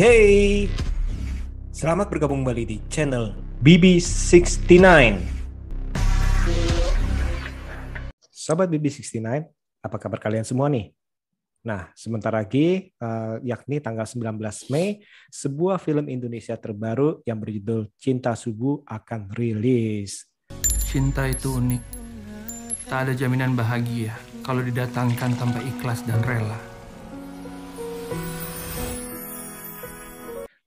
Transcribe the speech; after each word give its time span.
Hey. 0.00 0.64
Selamat 1.76 2.08
bergabung 2.08 2.40
kembali 2.40 2.64
di 2.64 2.76
channel 2.88 3.36
BB69. 3.60 4.80
Sobat 8.32 8.72
BB69, 8.72 9.20
apa 9.84 9.96
kabar 10.00 10.16
kalian 10.16 10.48
semua 10.48 10.72
nih? 10.72 10.96
Nah, 11.68 11.92
sebentar 11.92 12.32
lagi, 12.32 12.96
uh, 12.96 13.44
yakni 13.44 13.76
tanggal 13.84 14.08
19 14.08 14.72
Mei, 14.72 15.04
sebuah 15.28 15.76
film 15.76 16.08
Indonesia 16.08 16.56
terbaru 16.56 17.20
yang 17.28 17.36
berjudul 17.36 17.92
Cinta 18.00 18.32
Subuh 18.32 18.80
akan 18.88 19.36
rilis. 19.36 20.24
Cinta 20.80 21.28
itu 21.28 21.60
unik. 21.60 21.82
Tak 22.88 23.04
ada 23.04 23.12
jaminan 23.12 23.52
bahagia 23.52 24.16
kalau 24.40 24.64
didatangkan 24.64 25.36
tanpa 25.36 25.60
ikhlas 25.60 26.00
dan 26.08 26.24
rela. 26.24 26.69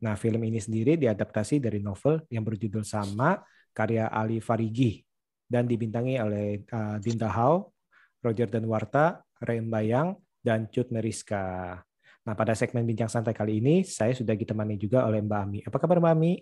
Nah, 0.04 0.20
film 0.20 0.44
ini 0.44 0.60
sendiri 0.60 1.00
diadaptasi 1.00 1.64
dari 1.64 1.80
novel 1.80 2.28
yang 2.28 2.44
berjudul 2.44 2.84
sama, 2.84 3.40
karya 3.72 4.12
Ali 4.12 4.44
Farigi, 4.44 5.00
dan 5.48 5.64
dibintangi 5.64 6.20
oleh 6.20 6.68
uh, 6.76 7.00
Dinda 7.00 7.32
Hao, 7.32 7.72
Roger 8.20 8.52
Danwarta, 8.52 9.24
Ren 9.40 9.72
Bayang, 9.72 10.20
dan 10.44 10.68
Cut 10.68 10.92
Meriska. 10.92 11.80
Nah, 12.28 12.36
pada 12.36 12.52
segmen 12.52 12.84
Bincang 12.84 13.08
Santai 13.08 13.32
kali 13.32 13.64
ini, 13.64 13.88
saya 13.88 14.12
sudah 14.12 14.36
ditemani 14.36 14.76
juga 14.76 15.08
oleh 15.08 15.24
Mbak 15.24 15.40
Ami. 15.40 15.60
Apa 15.64 15.80
kabar 15.80 16.04
Mbak 16.04 16.14
Ami? 16.20 16.34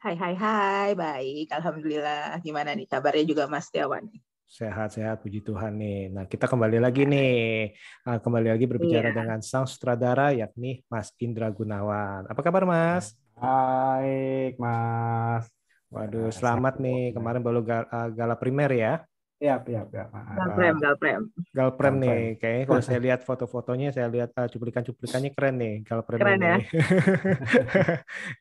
Hai, 0.00 0.14
hai, 0.14 0.34
hai. 0.38 0.90
Baik, 0.94 1.50
Alhamdulillah. 1.50 2.38
Gimana 2.46 2.78
nih 2.78 2.86
kabarnya 2.86 3.26
juga 3.26 3.50
Mas 3.50 3.68
Tiawan? 3.74 4.06
Sehat-sehat, 4.50 5.22
puji 5.22 5.46
Tuhan 5.46 5.78
nih. 5.78 6.10
Nah, 6.10 6.24
kita 6.26 6.50
kembali 6.50 6.82
lagi 6.82 7.06
nih. 7.06 7.70
Nah, 8.02 8.18
kembali 8.18 8.50
lagi 8.50 8.66
berbicara 8.66 9.14
Iya. 9.14 9.16
dengan 9.22 9.38
sang 9.46 9.62
sutradara, 9.62 10.34
yakni 10.34 10.82
Mas 10.90 11.14
Indra 11.22 11.46
Gunawan. 11.54 12.26
Apa 12.26 12.40
kabar, 12.42 12.66
Mas? 12.66 13.14
Baik, 13.38 14.58
Mas. 14.58 15.46
Waduh, 15.86 16.26
Ya, 16.26 16.34
selamat 16.34 16.74
sehat 16.74 16.82
nih. 16.82 17.00
Kemarin 17.14 17.42
baru 17.46 17.60
gal- 17.62 17.86
uh, 17.94 18.10
gala 18.10 18.34
primer 18.34 18.70
ya. 18.74 18.92
Iya, 19.38 19.54
iya, 19.70 19.82
iya. 19.86 20.04
Galprem, 20.10 20.76
galprem. 20.82 21.20
Galprem 21.54 21.94
nih. 22.02 22.18
Kayaknya 22.42 22.64
kalau 22.66 22.82
saya 22.82 22.98
lihat 23.06 23.20
foto-fotonya, 23.22 23.88
saya 23.94 24.10
lihat 24.10 24.34
uh, 24.34 24.50
cuplikan-cuplikannya 24.50 25.30
keren 25.30 25.54
nih. 25.62 25.74
Galprem 25.86 26.18
Keren 26.18 26.40
ya? 26.42 26.56
ini. 26.58 26.62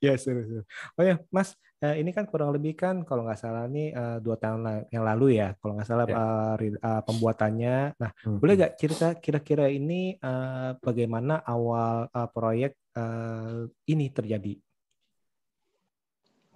ya, 0.02 0.14
seru, 0.22 0.42
seru. 0.42 0.62
Oh 0.98 1.06
ya, 1.06 1.22
Mas, 1.30 1.54
eh, 1.83 1.95
ini 2.02 2.11
kan 2.17 2.25
kurang 2.31 2.49
lebih 2.55 2.73
kan 2.81 2.95
kalau 3.08 3.22
nggak 3.25 3.39
salah 3.44 3.63
nih 3.72 3.88
eh, 3.99 4.17
dua 4.25 4.35
tahun 4.44 4.61
yang 4.95 5.03
lalu 5.09 5.25
ya, 5.39 5.47
kalau 5.59 5.72
nggak 5.80 5.89
salah 5.89 6.05
Ya. 6.09 6.16
eh, 6.88 7.01
pembuatannya. 7.07 7.75
Nah, 8.01 8.12
Hmm. 8.23 8.38
boleh 8.41 8.53
nggak 8.59 8.73
cerita 8.81 9.06
kira-kira 9.23 9.66
ini 9.72 10.19
eh, 10.19 10.69
bagaimana 10.85 11.34
awal 11.53 12.07
eh, 12.12 12.29
proyek 12.35 12.72
eh, 13.00 13.59
ini 13.91 14.06
terjadi? 14.12 14.53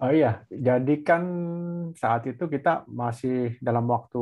Oh 0.03 0.11
iya, 0.11 0.43
jadi 0.51 0.93
kan 1.07 1.23
saat 1.95 2.27
itu 2.27 2.43
kita 2.51 2.83
masih 2.91 3.55
dalam 3.63 3.87
waktu 3.87 4.19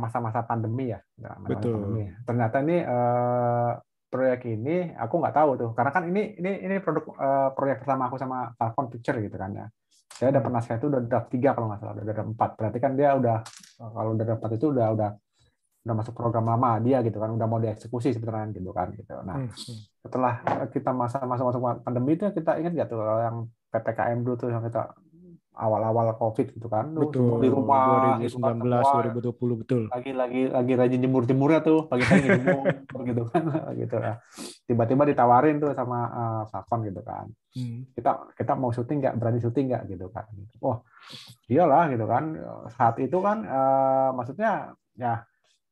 masa-masa 0.00 0.40
pandemi 0.48 0.96
ya. 0.96 1.00
masa 1.44 1.60
Betul. 1.60 1.76
pandemi. 1.76 2.08
Ternyata 2.24 2.56
ini 2.64 2.76
eh, 2.80 3.70
proyek 4.08 4.40
ini 4.48 4.70
aku 4.96 5.14
nggak 5.20 5.36
tahu 5.36 5.50
tuh, 5.60 5.70
karena 5.76 5.90
kan 5.92 6.02
ini 6.08 6.20
ini 6.40 6.50
ini 6.64 6.74
produk 6.80 7.04
eh, 7.20 7.48
proyek 7.56 7.76
pertama 7.84 8.08
aku 8.08 8.16
sama 8.22 8.38
Falcon 8.56 8.86
Picture 8.88 9.18
gitu 9.20 9.36
kan 9.36 9.50
ya. 9.60 9.66
Saya 10.10 10.30
dapat 10.36 10.50
naskah 10.52 10.76
itu 10.78 10.86
udah 10.92 11.02
draft 11.04 11.28
tiga 11.32 11.54
kalau 11.56 11.66
nggak 11.72 11.80
salah, 11.80 11.92
udah 11.96 12.04
draft 12.04 12.30
empat. 12.34 12.50
Berarti 12.58 12.78
kan 12.78 12.92
dia 12.94 13.08
udah 13.16 13.36
kalau 13.78 14.10
udah 14.14 14.24
draft 14.24 14.40
empat 14.42 14.52
itu 14.58 14.66
udah 14.70 14.86
udah 14.94 15.10
udah 15.84 15.94
masuk 16.00 16.14
program 16.16 16.48
lama 16.48 16.80
dia 16.80 17.04
gitu 17.04 17.20
kan, 17.20 17.30
udah 17.36 17.46
mau 17.50 17.60
dieksekusi 17.60 18.16
sebenarnya 18.16 18.56
gitu 18.56 18.70
kan 18.72 18.88
gitu. 18.96 19.12
Nah, 19.20 19.36
Hmm, 19.36 19.52
hmm. 19.52 19.78
setelah 20.00 20.34
kita 20.72 20.90
masa-masa 20.96 21.42
masuk 21.44 21.60
pandemi 21.84 22.16
itu 22.16 22.24
kita 22.32 22.56
ingat 22.56 22.72
nggak 22.72 22.88
tuh 22.88 22.98
kalau 23.00 23.20
yang 23.20 23.36
ppkm 23.68 24.18
dulu 24.24 24.34
tuh 24.38 24.48
yang 24.48 24.62
kita 24.64 24.82
awal-awal 25.54 26.18
covid 26.18 26.50
gitu 26.50 26.66
kan 26.66 26.90
Tuh, 26.92 27.08
Betul. 27.08 27.38
di 27.40 27.48
rumah 27.50 28.18
gitu 28.18 28.36
kan, 28.42 28.58
2019, 28.58 28.82
semua 28.82 29.02
2020 29.06 29.60
betul. 29.62 29.82
lagi 29.88 30.10
lagi 30.12 30.42
lagi 30.50 30.72
rajin 30.74 31.00
jemur 31.00 31.22
jemurnya 31.24 31.60
tuh 31.62 31.86
pagi-pagi 31.86 32.28
jemur 32.28 32.64
gitu 33.08 33.22
kan 33.30 33.42
gitu 33.80 33.96
nah. 33.98 34.16
tiba-tiba 34.66 35.02
ditawarin 35.06 35.56
tuh 35.62 35.70
sama 35.72 35.98
uh, 36.10 36.42
Falcon 36.50 36.86
gitu 36.86 37.02
kan 37.02 37.26
Hmm. 37.54 37.86
kita 37.94 38.34
kita 38.34 38.58
mau 38.58 38.74
syuting 38.74 38.98
nggak 38.98 39.14
berani 39.14 39.38
syuting 39.38 39.70
nggak 39.70 39.86
gitu 39.86 40.10
kan 40.10 40.26
oh 40.58 40.82
iyalah 41.46 41.86
gitu 41.86 42.02
kan 42.02 42.34
saat 42.74 42.98
itu 42.98 43.14
kan 43.22 43.46
eh, 43.46 44.10
maksudnya 44.10 44.74
ya 44.98 45.22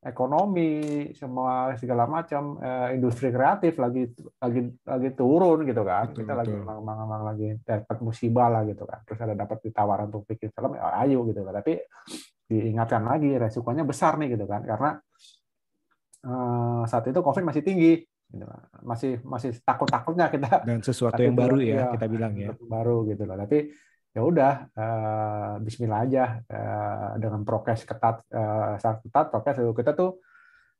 ekonomi 0.02 1.06
semua 1.14 1.78
segala 1.78 2.10
macam 2.10 2.58
eh, 2.58 2.98
industri 2.98 3.30
kreatif 3.30 3.78
lagi 3.78 4.10
lagi 4.42 4.74
lagi 4.82 5.08
turun 5.14 5.62
gitu 5.62 5.82
kan 5.86 6.10
Betul, 6.10 6.26
kita 6.26 6.32
lagi 6.34 6.54
betul. 6.58 6.66
memang, 6.66 6.96
memang, 7.06 7.22
lagi 7.22 7.48
dapat 7.62 7.98
musibah 8.02 8.50
lah 8.50 8.62
gitu 8.66 8.82
kan 8.82 8.98
terus 9.06 9.22
ada 9.22 9.34
dapat 9.38 9.62
ditawaran 9.62 10.10
untuk 10.10 10.26
bikin 10.26 10.50
film 10.50 10.74
ya 10.74 10.90
ayo 11.06 11.22
gitu 11.30 11.46
kan 11.46 11.54
tapi 11.62 11.78
diingatkan 12.50 13.02
lagi 13.06 13.30
resikonya 13.38 13.86
besar 13.86 14.18
nih 14.18 14.34
gitu 14.34 14.44
kan 14.50 14.66
karena 14.66 14.90
eh, 16.26 16.82
saat 16.90 17.04
itu 17.06 17.20
covid 17.22 17.46
masih 17.46 17.62
tinggi 17.62 18.02
gitu 18.32 18.42
kan. 18.42 18.60
masih 18.82 19.22
masih 19.22 19.54
takut 19.62 19.86
takutnya 19.86 20.26
kita 20.34 20.66
Dan 20.66 20.82
sesuatu 20.82 21.20
yang 21.22 21.38
baru 21.38 21.62
ya, 21.62 21.66
iya, 21.70 21.84
kita 21.94 22.06
bilang 22.10 22.34
ya. 22.34 22.50
baru 22.58 23.06
gitu 23.06 23.22
loh 23.22 23.38
tapi 23.38 23.70
ya 24.12 24.20
udah 24.20 24.52
eh, 24.76 25.52
Bismillah 25.64 26.00
aja 26.04 26.24
eh, 26.44 27.08
dengan 27.16 27.40
prokes 27.48 27.88
ketat 27.88 28.20
eh, 28.28 28.76
sangat 28.76 28.98
ketat 29.08 29.26
prokes 29.32 29.56
kita 29.72 29.92
tuh 29.96 30.20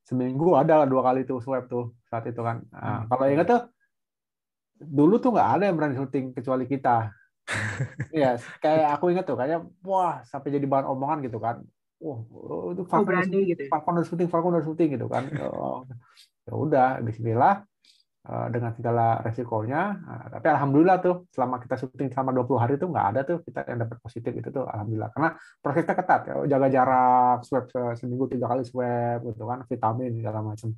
seminggu 0.04 0.52
ada 0.58 0.84
dua 0.84 1.00
kali 1.00 1.24
tuh 1.24 1.40
swab 1.40 1.64
tuh 1.70 1.96
saat 2.10 2.28
itu 2.28 2.40
kan 2.44 2.60
Nah, 2.68 3.02
Hmm. 3.02 3.08
kalau 3.08 3.24
ingat 3.30 3.46
tuh 3.48 3.62
dulu 4.82 5.16
tuh 5.22 5.30
nggak 5.32 5.48
ada 5.58 5.64
yang 5.70 5.76
berani 5.78 5.94
syuting 5.96 6.34
kecuali 6.36 6.66
kita 6.66 7.08
Iya, 8.14 8.38
kayak 8.62 8.88
aku 8.98 9.10
ingat 9.10 9.24
tuh 9.26 9.34
kayak 9.34 9.66
wah 9.82 10.22
sampai 10.22 10.54
jadi 10.54 10.62
bahan 10.62 10.86
omongan 10.86 11.26
gitu 11.26 11.42
kan. 11.42 11.58
Wah, 11.98 12.18
itu 12.70 12.82
Oh, 12.82 12.86
Falcon 12.86 13.02
udah 13.02 13.08
berani 13.08 13.26
syuting, 13.30 13.46
gitu 13.50 13.62
ya? 13.66 13.70
Falcon 13.72 13.94
syuting, 14.06 14.28
Falcon 14.30 14.62
syuting 14.62 14.88
gitu 14.94 15.06
kan. 15.10 15.24
Oh, 15.42 15.82
ya 16.46 16.52
udah, 16.54 16.88
Bismillah 17.02 17.66
dengan 18.54 18.70
segala 18.78 19.18
resikonya. 19.26 19.80
Nah, 19.98 20.26
tapi 20.30 20.46
alhamdulillah 20.54 20.96
tuh 21.02 21.14
selama 21.34 21.56
kita 21.58 21.74
syuting 21.74 22.08
selama 22.14 22.30
20 22.36 22.60
hari 22.62 22.74
tuh 22.78 22.88
nggak 22.92 23.06
ada 23.10 23.20
tuh 23.26 23.36
kita 23.46 23.66
yang 23.66 23.78
dapat 23.82 23.98
positif 23.98 24.32
itu 24.38 24.48
tuh 24.54 24.64
alhamdulillah. 24.72 25.10
Karena 25.14 25.28
prosesnya 25.58 25.94
ketat 25.98 26.20
ya, 26.30 26.34
jaga 26.52 26.66
jarak, 26.70 27.36
swab 27.46 27.64
se- 27.74 27.96
seminggu 27.98 28.24
tiga 28.30 28.46
kali 28.46 28.62
swab 28.62 29.18
gitu 29.26 29.42
kan, 29.50 29.58
vitamin 29.66 30.10
segala 30.18 30.38
macam. 30.46 30.68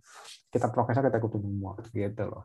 Kita 0.53 0.67
prokesnya 0.73 1.03
kita 1.09 1.19
ikutin 1.21 1.43
semua 1.45 1.73
gitu 1.93 2.23
loh. 2.33 2.43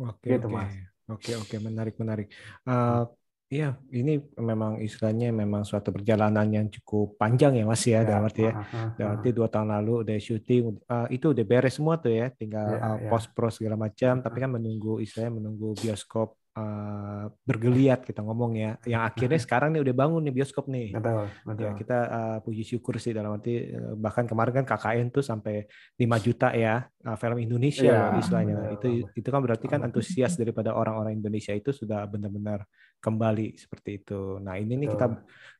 Oke, 0.00 0.30
Gitu, 0.30 0.46
oke. 0.46 0.56
Mas. 0.56 0.72
Oke, 1.12 1.30
oke, 1.40 1.56
menarik, 1.66 1.94
menarik. 2.02 2.26
Eh, 2.68 3.02
Iya, 3.46 3.78
ini 3.94 4.18
memang 4.34 4.82
istilahnya 4.82 5.30
memang 5.30 5.62
suatu 5.62 5.94
perjalanan 5.94 6.50
yang 6.50 6.66
cukup 6.66 7.14
panjang 7.14 7.54
ya 7.54 7.62
Mas 7.62 7.86
ya, 7.86 8.02
dalam 8.02 8.26
arti 8.26 8.42
ya. 8.42 8.58
Dalam 8.98 9.10
arti 9.14 9.30
dua 9.30 9.46
tahun 9.46 9.70
lalu 9.70 10.02
udah 10.02 10.18
syuting, 10.18 10.74
eh, 10.82 11.06
itu 11.14 11.30
udah 11.30 11.44
beres 11.46 11.78
semua 11.78 11.94
tuh 11.94 12.10
ya, 12.10 12.26
tinggal 12.34 12.66
Iya, 12.74 12.82
eh, 12.82 12.96
iya. 13.06 13.10
post 13.14 13.30
pro 13.30 13.46
segala 13.46 13.78
macam. 13.78 14.18
Tapi 14.18 14.36
kan 14.42 14.50
menunggu 14.50 14.98
istilahnya 14.98 15.38
menunggu 15.38 15.78
bioskop 15.78 16.34
eh, 16.56 17.24
bergeliat 17.44 18.00
kita 18.08 18.20
ngomong 18.24 18.52
ya. 18.56 18.72
Yang 18.88 19.02
akhirnya 19.12 19.40
sekarang 19.44 19.68
nih 19.76 19.82
udah 19.84 19.94
bangun 19.94 20.20
nih 20.26 20.34
bioskop 20.34 20.66
nih. 20.72 20.88
Betul, 20.96 21.24
betul. 21.44 21.62
Ya 21.62 21.70
kita 21.76 21.98
eh, 22.08 22.38
puji 22.44 22.62
syukur 22.64 22.94
sih 22.96 23.12
dalam 23.12 23.36
arti 23.36 23.52
eh, 23.76 23.94
bahkan 23.94 24.24
kemarin 24.24 24.62
kan 24.62 24.64
KKN 24.66 25.06
tuh 25.12 25.24
sampai 25.24 25.68
5 26.00 26.16
juta 26.20 26.48
ya 26.56 26.88
eh, 26.88 27.16
film 27.20 27.38
Indonesia 27.38 28.10
loh 28.10 28.18
istilahnya. 28.20 28.54
benar, 28.56 28.74
itu 28.76 28.88
itu 29.12 29.28
kan 29.28 29.40
berarti 29.44 29.66
kan 29.68 29.80
antusias 29.84 30.32
daripada 30.40 30.72
orang-orang 30.72 31.20
Indonesia 31.20 31.52
itu 31.52 31.70
sudah 31.70 32.08
benar-benar 32.08 32.64
kembali 33.00 33.54
seperti 33.60 34.02
itu. 34.02 34.40
Nah, 34.40 34.56
ini 34.56 34.74
nih 34.80 34.88
kita 34.96 35.06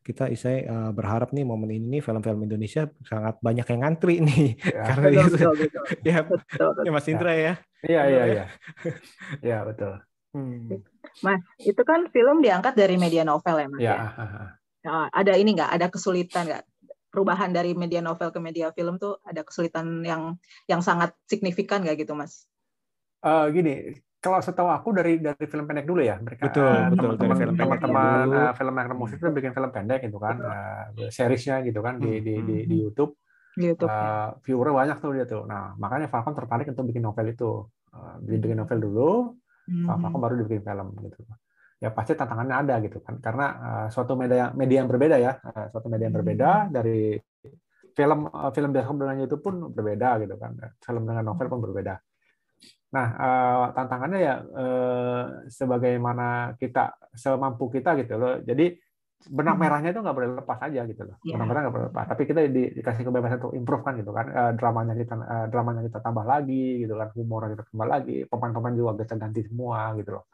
kita 0.06 0.25
istilahnya 0.31 0.62
eh, 0.66 0.90
berharap 0.94 1.28
nih 1.34 1.44
momen 1.44 1.70
ini 1.70 1.87
nih 1.99 2.02
film-film 2.02 2.40
Indonesia 2.46 2.88
sangat 3.04 3.37
banyak 3.42 3.66
yang 3.69 3.81
ngantri 3.84 4.14
nih 4.22 4.46
Ya. 4.76 4.82
karena 4.88 5.06
Betul, 5.10 5.25
itu 5.26 5.34
betul, 5.34 5.54
betul. 5.62 5.84
ya, 6.06 6.19
Betul, 6.26 6.70
ya 6.87 6.90
Mas 6.94 7.06
Indra 7.10 7.32
ya. 7.34 7.54
Iya, 7.87 8.00
Betul 8.02 8.10
iya, 8.10 8.22
ya? 8.22 8.26
iya. 8.32 8.44
Iya, 9.44 9.58
betul. 9.69 9.92
Hmm. 10.36 10.68
Mas, 11.24 11.40
itu 11.64 11.80
kan 11.80 12.12
film 12.12 12.44
diangkat 12.44 12.76
dari 12.76 13.00
media 13.00 13.24
novel 13.24 13.56
ya, 13.56 13.68
Mas? 13.72 13.80
Ya. 13.80 13.96
Ya. 13.96 14.44
Nah, 14.84 15.08
ada 15.08 15.32
ini 15.32 15.56
nggak? 15.56 15.72
Ada 15.72 15.86
kesulitan 15.88 16.44
nggak? 16.44 16.64
Perubahan 17.08 17.48
dari 17.56 17.72
media 17.72 18.04
novel 18.04 18.28
ke 18.28 18.36
media 18.36 18.68
film 18.76 19.00
tuh 19.00 19.16
ada 19.24 19.40
kesulitan 19.40 20.04
yang 20.04 20.36
yang 20.68 20.84
sangat 20.84 21.16
signifikan 21.24 21.80
nggak 21.80 22.04
gitu, 22.04 22.12
Mas? 22.12 22.44
Eh, 23.24 23.46
gini, 23.56 23.96
kalau 24.20 24.44
setahu 24.44 24.68
aku 24.68 24.92
dari 24.92 25.16
dari 25.24 25.46
film 25.48 25.64
pendek 25.64 25.88
dulu 25.88 26.04
ya 26.04 26.20
mereka 26.20 26.52
Betul, 26.52 26.68
eh, 26.68 26.84
betul, 26.92 27.16
dari 27.16 27.16
teman-teman 27.16 27.36
film 27.40 27.54
pendek 27.56 27.80
teman-teman 27.80 28.26
film 28.58 28.74
yang 28.76 28.98
musik 28.98 29.16
itu 29.22 29.28
bikin 29.32 29.52
film 29.54 29.70
pendek 29.70 30.00
gitu 30.02 30.18
kan 30.18 30.36
eh, 30.42 31.08
seriesnya 31.14 31.62
gitu 31.62 31.78
kan 31.78 32.02
di 32.02 32.20
di 32.20 32.34
di, 32.42 32.56
di 32.66 32.76
YouTube 32.76 33.16
Gitu. 33.56 33.88
Eh, 33.88 34.28
viewernya 34.44 34.74
banyak 34.76 34.96
tuh 35.00 35.10
dia 35.16 35.24
tuh 35.24 35.48
nah 35.48 35.72
makanya 35.80 36.12
Falcon 36.12 36.36
tertarik 36.36 36.68
untuk 36.68 36.92
bikin 36.92 37.00
novel 37.06 37.32
itu 37.32 37.64
Eh, 37.96 38.16
dia 38.28 38.38
bikin 38.40 38.58
novel 38.60 38.78
dulu 38.80 39.10
Nah, 39.66 39.98
Falcon 39.98 40.20
baru 40.22 40.34
dibikin 40.38 40.62
film 40.62 40.88
gitu. 41.02 41.18
Ya 41.82 41.90
pasti 41.90 42.14
tantangannya 42.14 42.56
ada 42.56 42.74
gitu 42.80 43.02
kan. 43.02 43.18
Karena 43.18 43.46
eh, 43.58 43.86
suatu 43.90 44.14
media 44.14 44.54
media 44.54 44.82
yang 44.82 44.90
berbeda 44.90 45.16
ya. 45.18 45.32
Eh, 45.42 45.66
suatu 45.74 45.90
media 45.90 46.06
yang 46.06 46.16
berbeda 46.16 46.50
dari 46.70 47.18
film 47.92 48.30
eh, 48.30 48.50
film 48.54 48.70
bioskop 48.70 48.96
dengan 49.02 49.16
YouTube 49.18 49.42
pun 49.42 49.54
berbeda 49.74 50.08
gitu 50.22 50.34
kan. 50.38 50.54
Film 50.78 51.02
dengan 51.02 51.24
novel 51.26 51.46
pun 51.50 51.60
berbeda. 51.60 51.94
Nah 52.94 53.06
eh, 53.18 53.66
tantangannya 53.74 54.20
ya 54.22 54.34
eh, 54.40 55.24
sebagaimana 55.50 56.54
kita 56.54 57.10
semampu 57.10 57.66
kita 57.66 57.98
gitu 57.98 58.14
loh. 58.16 58.38
Jadi 58.40 58.85
benang 59.26 59.56
Hmm. 59.56 59.62
merahnya 59.64 59.90
itu 59.90 60.00
nggak 60.04 60.16
boleh 60.16 60.28
lepas 60.38 60.58
aja 60.62 60.80
gitu 60.86 61.02
loh 61.08 61.16
Iya. 61.24 61.34
benang 61.34 61.48
merah 61.50 61.60
nggak 61.66 61.74
boleh 61.74 61.86
lepas 61.90 62.06
tapi 62.12 62.22
kita 62.28 62.40
di- 62.46 62.72
dikasih 62.78 63.02
kebebasan 63.08 63.38
untuk 63.42 63.54
improve 63.58 63.82
kan 63.82 63.94
gitu 63.98 64.10
kan 64.14 64.26
Eh, 64.30 64.52
dramanya 64.58 64.94
kita 64.94 65.14
eh, 65.18 65.46
dramanya 65.50 65.82
kita 65.88 65.98
tambah 66.04 66.24
lagi 66.28 66.84
gitu 66.84 66.94
kan 67.00 67.08
humornya 67.16 67.48
kita 67.58 67.64
tambah 67.72 67.88
lagi 67.88 68.16
pemain-pemain 68.30 68.74
juga 68.76 68.90
kita 69.02 69.14
ganti 69.18 69.40
semua 69.48 69.96
gitu 69.98 70.10
loh 70.20 70.24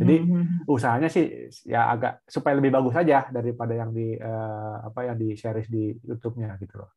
jadi, 0.00 0.16
Mhm. 0.18 0.66
usahanya 0.66 1.08
sih 1.08 1.24
ya 1.64 1.88
agak 1.94 2.26
supaya 2.28 2.58
lebih 2.58 2.72
bagus 2.74 2.94
aja 3.00 3.28
daripada 3.32 3.72
yang 3.72 3.90
di 3.94 4.12
eh, 4.18 4.76
apa 4.88 5.00
yang 5.08 5.16
di 5.16 5.32
series 5.38 5.68
di 5.70 5.94
YouTube-nya 6.04 6.58
gitu 6.60 6.74
loh. 6.84 6.90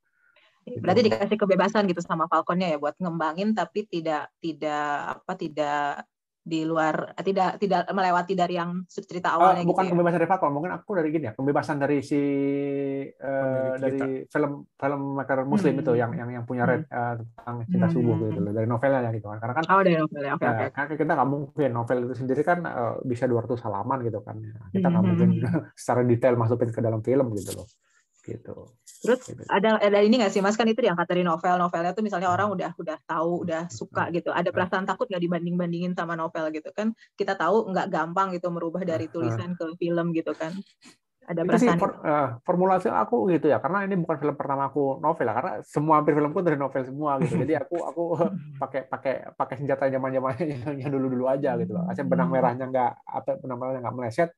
Berarti 0.64 1.02
dikasih 1.12 1.38
kebebasan 1.38 1.84
gitu 1.92 2.00
sama 2.00 2.26
Falconnya 2.32 2.72
ya 2.74 2.78
buat 2.80 2.96
ngembangin 2.96 3.52
tapi 3.52 3.84
tidak 3.88 4.32
tidak 4.40 5.20
apa 5.20 5.34
tidak 5.36 6.08
di 6.44 6.68
luar 6.68 7.16
eh, 7.16 7.24
tidak 7.24 7.56
tidak 7.56 7.88
melewati 7.90 8.36
dari 8.36 8.60
yang 8.60 8.84
cerita 8.86 9.32
Eh, 9.32 9.36
awalnya 9.40 9.64
bukan 9.64 9.80
gitu 9.80 9.88
ya. 9.88 9.92
kebebasan 9.96 10.20
dari 10.20 10.28
Falcon, 10.28 10.52
mungkin 10.52 10.72
aku 10.76 10.92
dari 10.94 11.10
gini 11.10 11.26
ya, 11.26 11.34
kebebasan 11.34 11.78
dari 11.80 11.98
si 12.04 12.20
eh, 13.08 13.14
Pemilik 13.16 13.80
dari 13.80 14.00
film 14.28 14.52
film 14.70 15.02
maker 15.16 15.40
muslim 15.48 15.74
Hmm. 15.74 15.82
itu 15.82 15.92
yang 15.96 16.12
yang 16.14 16.30
yang 16.30 16.44
punya 16.44 16.64
red 16.64 16.84
eh, 16.84 17.14
tentang 17.18 17.56
cinta 17.66 17.88
Hmm. 17.88 17.96
subuh 17.96 18.16
gitu 18.22 18.40
loh 18.40 18.52
dari 18.52 18.68
novelnya 18.68 19.10
gitu 19.12 19.28
kan. 19.28 19.40
Karena 19.40 19.54
kan 19.56 19.66
Oh, 19.66 19.80
dari 19.80 19.96
novel 19.96 20.22
ya. 20.22 20.32
Oke, 20.36 20.44
ya, 20.44 20.52
oke. 20.54 20.66
kan 20.70 20.86
kita 20.92 21.12
nggak 21.16 21.30
mungkin 21.32 21.70
novel 21.72 21.98
itu 22.04 22.14
sendiri 22.20 22.42
kan 22.44 22.60
eh, 22.62 22.94
bisa 23.04 23.24
200 23.24 23.60
halaman 23.64 23.98
gitu 24.04 24.20
kan. 24.20 24.36
Kita 24.70 24.88
nggak 24.92 25.00
Hmm. 25.02 25.10
mungkin 25.16 25.30
secara 25.80 26.02
detail 26.04 26.36
masukin 26.36 26.70
ke 26.70 26.82
dalam 26.84 27.00
film 27.00 27.32
gitu 27.34 27.52
loh. 27.56 27.68
Gitu. 28.24 28.56
Terus 29.04 29.20
Gitu. 29.28 29.44
ada 29.52 29.84
ada 29.84 30.00
ini 30.00 30.16
nggak 30.24 30.32
sih 30.32 30.40
Mas? 30.40 30.56
Kan 30.56 30.72
itu 30.72 30.80
diangkat 30.80 31.12
dari 31.12 31.28
novel 31.28 31.60
novelnya 31.60 31.92
tuh 31.92 32.08
misalnya 32.08 32.32
orang 32.32 32.56
udah 32.56 32.72
udah 32.80 32.98
tahu 33.04 33.44
udah 33.44 33.68
suka 33.68 34.08
gitu. 34.16 34.32
Ada 34.32 34.56
perasaan 34.56 34.88
takut 34.88 35.12
nggak 35.12 35.20
dibanding 35.20 35.60
bandingin 35.60 35.92
sama 35.92 36.16
novel 36.16 36.48
gitu 36.56 36.72
kan? 36.72 36.96
Kita 37.20 37.36
tahu 37.36 37.68
nggak 37.68 37.92
gampang 37.92 38.32
gitu 38.32 38.48
merubah 38.48 38.88
dari 38.88 39.12
tulisan 39.12 39.60
ke 39.60 39.76
film 39.76 40.16
gitu 40.16 40.32
kan? 40.32 40.56
Ada 41.24 41.48
itu 41.48 41.56
sih 41.56 41.72
perasaan 41.72 41.80
for- 41.80 42.00
eh, 42.04 42.28
formulasi 42.44 42.88
aku 42.92 43.32
gitu 43.32 43.48
ya 43.48 43.64
karena 43.64 43.88
ini 43.88 43.96
bukan 43.96 44.20
film 44.20 44.36
pertama 44.36 44.68
aku 44.68 45.00
novel 45.00 45.24
ya 45.24 45.36
karena 45.36 45.54
semua 45.64 46.04
hampir 46.04 46.20
filmku 46.20 46.40
dari 46.44 46.60
novel 46.60 46.84
semua 46.84 47.16
gitu. 47.24 47.40
Jadi 47.40 47.54
aku 47.60 47.80
aku 47.84 48.04
pakai 48.64 48.88
pakai 48.88 49.14
pakai 49.36 49.56
senjata 49.60 49.88
zaman 49.88 50.12
zaman 50.16 50.34
yang 50.80 50.92
dulu 50.96 51.12
dulu 51.12 51.26
aja 51.28 51.56
gitu. 51.60 51.76
Loh 51.76 51.88
asal 51.92 52.08
benang 52.08 52.32
merahnya 52.32 52.68
nggak 52.68 52.92
apa 53.04 53.40
benang 53.40 53.58
merahnya 53.60 53.80
nggak 53.84 53.96
meleset 53.96 54.30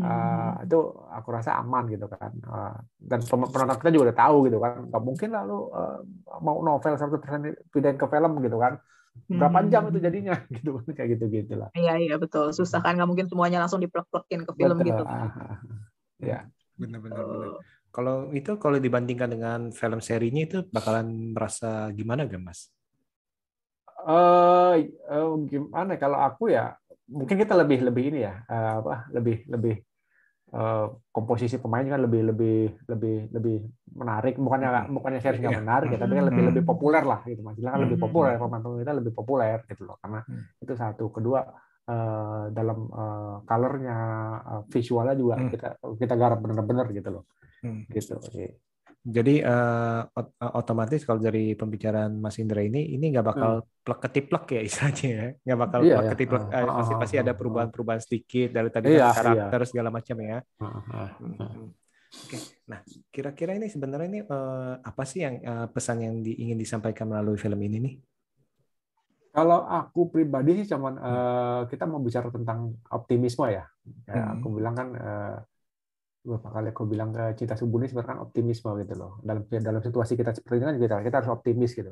Hmm. 0.00 0.08
eh, 0.08 0.52
itu 0.66 0.78
aku 1.12 1.28
rasa 1.36 1.50
aman 1.60 1.84
gitu 1.92 2.06
kan 2.08 2.32
Eh, 2.32 2.76
dan 3.10 3.20
penonton 3.28 3.76
kita 3.78 3.90
juga 3.92 4.04
udah 4.10 4.18
tahu 4.24 4.36
gitu 4.48 4.58
kan 4.64 4.72
nggak 4.88 5.02
mungkin 5.04 5.28
lah 5.34 5.42
lu 5.44 5.58
eh, 5.68 5.96
mau 6.40 6.56
novel 6.64 6.92
100% 6.96 7.40
pindahin 7.72 7.98
ke 8.00 8.06
film 8.08 8.32
gitu 8.40 8.56
kan 8.56 8.74
berapa 9.28 9.58
Hmm. 9.60 9.70
jam 9.72 9.82
itu 9.92 9.98
jadinya 10.00 10.34
gitu 10.56 10.70
kayak 10.96 11.08
gitu 11.16 11.24
gitu 11.28 11.52
lah 11.60 11.68
iya 11.76 11.94
iya 12.00 12.14
betul 12.16 12.50
susah 12.56 12.80
kan 12.80 12.96
nggak 12.96 13.08
mungkin 13.08 13.28
semuanya 13.28 13.60
langsung 13.60 13.80
diplek-plekin 13.84 14.48
ke 14.48 14.52
film 14.56 14.76
Betul. 14.80 14.88
gitu 14.88 15.02
ah. 15.04 15.28
ya 16.24 16.38
Benar-benar. 16.80 17.24
benar. 17.28 17.50
Kalau 17.92 18.16
itu 18.32 18.50
kalau 18.56 18.78
dibandingkan 18.80 19.28
dengan 19.28 19.60
film 19.70 20.00
serinya 20.00 20.40
itu 20.48 20.64
bakalan 20.72 21.36
merasa 21.36 21.92
gimana 21.92 22.24
gak 22.24 22.40
mas? 22.40 22.72
eh 24.08 24.74
eh, 25.14 25.28
gimana 25.50 25.90
ya, 25.94 25.98
kalau 26.04 26.18
aku 26.26 26.42
ya 26.56 26.74
mungkin 27.08 27.36
kita 27.38 27.54
lebih 27.58 27.78
lebih 27.88 28.04
ini 28.14 28.18
ya 28.22 28.34
eh, 28.46 28.72
apa 28.78 29.10
lebih 29.10 29.36
lebih 29.50 29.74
eh, 30.54 30.86
komposisi 31.10 31.56
pemain 31.58 31.84
kan 31.84 32.00
lebih 32.00 32.20
lebih 32.30 32.58
lebih 32.88 33.16
lebih 33.34 33.56
menarik 33.92 34.34
bukannya 34.38 34.88
bukannya 34.92 35.20
series 35.20 35.40
nggak 35.42 35.54
Iya. 35.58 35.62
menarik 35.64 35.88
ya 35.92 35.98
tapi 35.98 36.12
kan 36.16 36.24
lebih 36.30 36.42
Hmm. 36.42 36.50
lebih 36.54 36.62
populer 36.64 37.02
lah 37.04 37.20
gitu 37.26 37.40
mas 37.42 37.56
kan 37.58 37.80
lebih 37.82 37.96
Hmm. 37.98 38.04
populer 38.06 38.32
pemain-pemain 38.38 38.80
kita 38.84 38.94
lebih 39.00 39.12
populer 39.12 39.58
gitu 39.68 39.82
loh 39.88 39.96
karena 40.00 40.20
Hmm. 40.24 40.42
itu 40.62 40.72
satu 40.78 41.04
kedua 41.10 41.40
eh, 41.88 42.44
dalam 42.54 42.78
eh, 42.88 43.36
colornya 43.48 43.96
eh, 44.46 44.62
visualnya 44.70 45.14
juga 45.18 45.34
Hmm. 45.40 45.50
kita 45.50 45.66
kita 45.98 46.14
garap 46.16 46.38
bener-bener 46.40 46.86
gitu 46.94 47.10
loh 47.10 47.24
Hmm. 47.62 47.86
gitu. 47.90 48.18
Jadi 49.02 49.42
ot- 50.18 50.34
eh, 50.42 50.52
otomatis 50.60 51.00
kalau 51.06 51.20
dari 51.26 51.58
pembicaraan 51.60 52.12
Mas 52.24 52.36
Indra 52.42 52.60
ini 52.62 52.78
ini 52.94 53.04
nggak 53.12 53.26
bakal 53.30 53.52
plek 53.84 53.98
ketiplek 54.04 54.44
ya 54.54 54.60
istilahnya 54.68 55.06
ya, 55.18 55.24
nggak 55.44 55.58
bakal 55.64 55.80
Hmm. 55.80 55.86
Iya, 55.86 55.94
plek 55.94 56.06
iya. 56.06 56.10
ketiplek. 56.14 56.42
Ah, 56.42 56.46
Eh, 56.54 56.66
ah, 56.66 56.74
pasti 56.76 56.92
ah, 56.92 57.00
pasti 57.00 57.16
ah, 57.18 57.22
ada 57.22 57.32
ah. 57.32 57.36
perubahan-perubahan 57.38 58.02
sedikit 58.06 58.48
dari 58.56 58.70
tadi 58.76 58.88
Iya, 58.88 59.04
karakter 59.14 59.60
segala 59.70 59.90
macam 59.96 60.16
ya. 60.30 60.36
Hmm, 60.58 60.80
ah. 60.94 61.10
hmm. 61.18 61.72
Oke, 62.22 62.36
nah 62.70 62.80
kira-kira 63.14 63.52
ini 63.58 63.66
sebenarnya 63.74 64.06
ini 64.12 64.20
eh, 64.34 64.72
apa 64.90 65.02
sih 65.10 65.20
yang 65.26 65.34
eh, 65.42 65.66
pesan 65.74 65.98
yang 66.06 66.14
di- 66.26 66.38
ingin 66.42 66.58
disampaikan 66.62 67.06
melalui 67.10 67.38
film 67.44 67.60
ini 67.66 67.76
nih? 67.86 67.94
Kalau 69.32 69.64
aku 69.64 70.12
pribadi 70.12 70.60
sih 70.60 70.66
cuman 70.76 70.94
eh, 71.00 71.60
kita 71.72 71.84
mau 71.88 72.00
bicara 72.04 72.28
tentang 72.28 72.76
optimisme 72.92 73.48
ya. 73.48 73.64
Kayak 74.04 74.26
Hmm. 74.28 74.36
aku 74.38 74.46
bilang 74.60 74.74
kan 74.76 74.88
eh, 74.92 75.36
beberapa 76.22 76.48
kali 76.54 76.68
aku 76.70 76.82
bilang 76.86 77.10
ke 77.10 77.34
cinta 77.34 77.58
subuh 77.58 77.82
ini 77.82 77.90
sebenarnya 77.90 78.10
kan 78.14 78.18
optimisme 78.22 78.70
gitu 78.78 78.94
loh. 78.94 79.18
Dalam 79.26 79.42
dalam 79.50 79.82
situasi 79.82 80.14
kita 80.14 80.30
seperti 80.30 80.62
ini 80.62 80.66
kan 80.70 80.76
kita 80.78 80.96
kita 81.02 81.16
harus 81.18 81.30
optimis 81.34 81.74
gitu. 81.74 81.90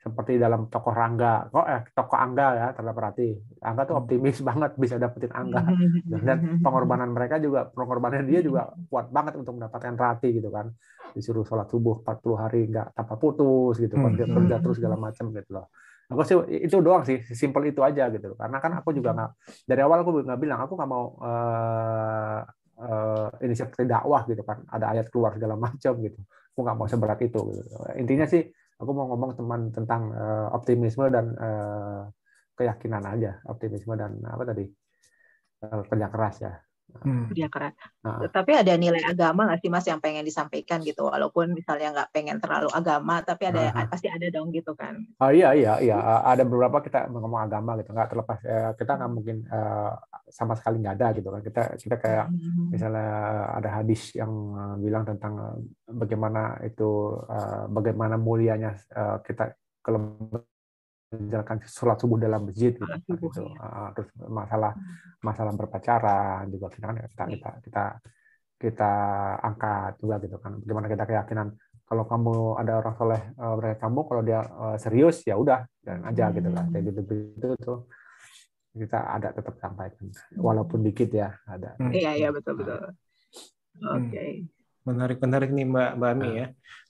Seperti 0.00 0.40
dalam 0.40 0.72
tokoh 0.72 0.96
Rangga, 0.96 1.52
kok 1.52 1.66
eh 1.68 1.84
tokoh 1.92 2.16
Angga 2.16 2.46
ya 2.56 2.66
terdapat 2.72 2.96
berarti. 2.96 3.28
Angga 3.60 3.82
tuh 3.84 3.96
optimis 4.00 4.40
banget 4.40 4.70
bisa 4.80 4.96
dapetin 4.96 5.32
Angga. 5.32 5.60
Dan 6.08 6.60
pengorbanan 6.64 7.12
mereka 7.12 7.36
juga 7.36 7.68
pengorbanan 7.68 8.24
dia 8.24 8.40
juga 8.40 8.72
kuat 8.88 9.12
banget 9.12 9.36
untuk 9.36 9.60
mendapatkan 9.60 9.96
Rati 9.96 10.28
gitu 10.40 10.48
kan. 10.48 10.72
Disuruh 11.12 11.44
sholat 11.44 11.68
subuh 11.68 12.00
40 12.00 12.36
hari 12.36 12.60
nggak 12.68 12.96
tanpa 12.96 13.16
putus 13.20 13.80
gitu 13.80 13.96
kan. 13.96 14.12
Dia 14.16 14.28
kerja 14.28 14.56
terus 14.60 14.76
segala 14.80 14.96
macam 14.96 15.32
gitu 15.32 15.56
loh 15.56 15.68
aku 16.10 16.26
sih 16.26 16.36
itu 16.66 16.76
doang 16.82 17.06
sih 17.06 17.22
simpel 17.38 17.70
itu 17.70 17.86
aja 17.86 18.10
gitu 18.10 18.34
karena 18.34 18.58
kan 18.58 18.82
aku 18.82 18.90
juga 18.90 19.14
nggak 19.14 19.30
dari 19.62 19.80
awal 19.86 20.02
aku 20.02 20.26
nggak 20.26 20.40
bilang 20.42 20.58
aku 20.58 20.74
nggak 20.74 20.90
mau 20.90 21.14
eh 21.22 22.38
eh, 22.80 23.28
ini 23.44 23.54
seperti 23.56 23.84
dakwah 23.88 24.22
gitu 24.30 24.42
kan. 24.44 24.64
Ada 24.68 24.84
ayat 24.96 25.06
keluar 25.12 25.36
segala 25.36 25.54
macam 25.60 25.92
gitu. 26.00 26.18
Aku 26.54 26.60
nggak 26.64 26.76
mau 26.76 26.88
seberat 26.90 27.20
itu 27.22 27.40
gitu. 27.54 27.70
intinya 27.96 28.26
sih 28.26 28.42
aku 28.80 28.90
mau 28.96 29.06
ngomong 29.12 29.32
teman 29.38 29.60
tentang 29.70 30.02
eh, 30.12 30.48
optimisme 30.56 31.06
dan 31.12 31.26
eh, 31.36 32.02
keyakinan 32.56 33.04
aja. 33.06 33.32
Optimisme 33.48 33.94
dan 33.96 34.20
apa 34.24 34.42
tadi? 34.48 34.64
Eh, 35.60 35.82
kerja 35.88 36.08
keras 36.08 36.36
ya 36.40 36.52
Dia 37.32 37.48
keren. 37.48 37.72
Tapi 38.30 38.52
ada 38.56 38.72
nilai 38.76 39.00
agama 39.04 39.46
nggak 39.46 39.60
sih 39.62 39.70
Mas 39.72 39.86
yang 39.86 40.02
pengen 40.02 40.26
disampaikan 40.26 40.82
gitu, 40.82 41.06
walaupun 41.08 41.54
misalnya 41.54 41.94
nggak 41.94 42.10
pengen 42.12 42.36
terlalu 42.42 42.68
agama, 42.74 43.22
tapi 43.24 43.48
ada 43.48 43.72
pasti 43.86 44.10
ada 44.10 44.26
dong 44.28 44.50
gitu 44.50 44.74
kan. 44.74 44.98
Oh 45.22 45.30
iya 45.32 45.54
iya 45.54 45.78
iya. 45.80 45.98
Ada 46.26 46.42
beberapa 46.44 46.82
kita 46.82 47.08
ngomong 47.10 47.46
agama 47.46 47.78
gitu 47.78 47.92
nggak 47.94 48.08
terlepas 48.10 48.38
eh, 48.44 48.72
kita 48.76 48.92
nggak 48.98 49.12
mungkin 49.12 49.36
eh, 49.46 49.92
sama 50.30 50.54
sekali 50.58 50.82
nggak 50.82 50.96
ada 50.98 51.08
gitu 51.16 51.28
kan. 51.30 51.40
Kita 51.40 51.62
kita 51.78 51.96
kayak 51.98 52.26
misalnya 52.70 53.10
ada 53.56 53.68
hadis 53.80 54.14
yang 54.14 54.32
bilang 54.82 55.06
tentang 55.06 55.34
eh, 55.38 55.56
bagaimana 55.92 56.60
itu 56.66 57.20
bagaimana 57.70 58.18
mulianya 58.20 58.76
kita 59.22 59.54
kalau 59.80 60.18
menjalankan 61.10 61.58
sholat 61.66 61.98
subuh 61.98 62.18
dalam 62.22 62.46
masjid 62.46 62.70
gitu, 62.70 62.86
kan, 62.86 62.98
gitu. 63.02 63.42
iya. 63.42 63.58
Ah, 63.58 63.90
terus 63.90 64.08
masalah 64.30 64.72
masalah 65.18 65.52
berpacaran 65.58 66.46
juga 66.46 66.70
kita 66.70 66.84
kan 66.86 66.96
kita 67.02 67.24
kita 67.26 67.50
kita 67.66 67.84
kita 68.60 68.92
angkat 69.42 69.98
juga 69.98 70.14
gitu 70.22 70.36
kan 70.38 70.52
bagaimana 70.62 70.86
kita 70.86 71.04
keyakinan 71.08 71.48
kalau 71.90 72.06
kamu 72.06 72.54
ada 72.62 72.72
orang 72.78 72.94
soleh 72.94 73.22
eh, 73.34 73.54
mereka 73.58 73.76
kamu 73.90 74.00
kalau 74.06 74.22
dia 74.22 74.40
eh, 74.46 74.76
serius 74.78 75.16
ya 75.26 75.34
udah 75.34 75.66
dan 75.82 76.06
aja 76.06 76.30
gitu 76.30 76.48
kan 76.54 76.64
kayak 76.70 76.84
gitu 76.94 77.00
gitu 77.10 77.46
tuh 77.58 77.78
kita 78.70 78.98
ada 79.02 79.34
tetap 79.34 79.58
sampaikan 79.58 80.06
walaupun 80.38 80.86
dikit 80.86 81.10
ya 81.10 81.34
ada 81.42 81.74
Hmm. 81.74 81.90
Iya 81.90 82.10
iya 82.14 82.28
betul 82.30 82.54
betul. 82.60 82.78
Hmm. 83.80 83.96
Oke. 83.98 84.46
Menarik 84.46 84.59
menarik 84.88 85.48
nih 85.56 85.64
Mbak 85.72 85.88
Mbak 85.98 86.10
Ami 86.14 86.28
ya. 86.40 86.46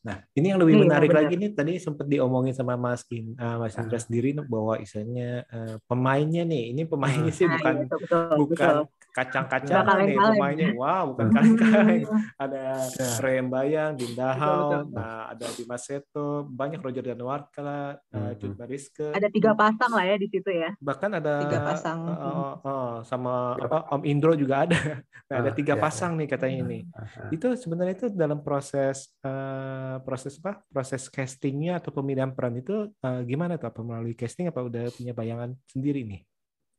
Nah 0.07 0.17
ini 0.37 0.47
yang 0.51 0.61
lebih 0.63 0.77
Iya, 0.77 0.83
menarik 0.83 1.11
lagi 1.19 1.33
nih 1.41 1.51
tadi 1.59 1.73
sempat 1.85 2.07
diomongin 2.13 2.55
sama 2.57 2.75
Mas 2.85 3.03
In, 3.15 3.25
eh, 3.43 3.57
Mas 3.63 3.75
Indra 3.81 3.99
sendiri 4.07 4.29
nih, 4.37 4.45
bahwa 4.53 4.75
istilahnya 4.83 5.25
eh, 5.55 5.75
pemainnya 5.89 6.43
nih 6.51 6.63
ini 6.73 6.83
pemainnya 6.91 7.33
sih 7.39 7.47
Nah, 7.47 7.57
bukan 7.57 7.75
iya, 7.75 7.81
betul, 7.83 7.99
betul, 8.05 8.21
bukan 8.41 8.75
betul. 8.79 9.00
Kacang-kacang 9.11 9.83
nih 10.01 10.17
pemainnya. 10.17 10.69
Wow, 10.73 11.13
bukan 11.13 11.27
kaleng-kaleng. 11.31 12.03
Ada 12.37 12.59
Ya. 12.91 13.09
Rem 13.19 13.47
Bayang, 13.47 13.93
Dinda 13.95 14.31
Betul, 14.31 14.41
Hao, 14.41 14.69
betul. 14.81 14.83
nah 14.93 15.21
ada 15.29 15.47
Dimas 15.53 15.83
Seto, 15.83 16.29
banyak 16.45 16.79
Roger 16.79 17.05
Danuarta, 17.05 17.61
uh, 17.97 18.19
Hmm. 18.21 18.35
Cut 18.37 18.53
Bariske. 18.55 19.07
Ada 19.11 19.29
tiga 19.29 19.53
pasang 19.53 19.91
lah 19.91 20.05
ya 20.05 20.17
di 20.17 20.27
situ 20.27 20.49
ya. 20.49 20.71
Bahkan 20.77 21.11
ada 21.15 21.33
Tiga 21.41 21.59
pasang. 21.63 21.99
uh, 22.03 22.13
uh, 22.13 22.55
uh, 22.63 22.93
sama 23.03 23.57
apa 23.57 23.91
Om 23.91 24.03
Indro 24.05 24.33
juga 24.35 24.65
ada. 24.65 24.77
Nah, 25.31 25.47
ada 25.47 25.51
Ah, 25.51 25.55
tiga 25.55 25.75
ya, 25.75 25.81
pasang 25.81 26.19
nih 26.19 26.27
katanya 26.27 26.59
ini. 26.65 26.79
Ah, 26.91 27.31
Itu 27.31 27.55
sebenarnya 27.55 27.95
itu 27.95 28.07
dalam 28.11 28.43
proses 28.43 29.15
eh, 29.23 29.97
proses 30.03 30.35
apa? 30.39 30.59
Proses 30.67 31.07
castingnya 31.07 31.79
atau 31.79 31.95
pemilihan 31.95 32.35
peran 32.35 32.59
itu 32.59 32.91
eh, 32.91 33.21
gimana 33.23 33.55
tuh? 33.55 33.71
Apa 33.71 33.79
melalui 33.81 34.19
casting 34.19 34.51
apa 34.51 34.59
udah 34.59 34.91
punya 34.91 35.15
bayangan 35.15 35.55
sendiri 35.65 36.03
nih? 36.03 36.27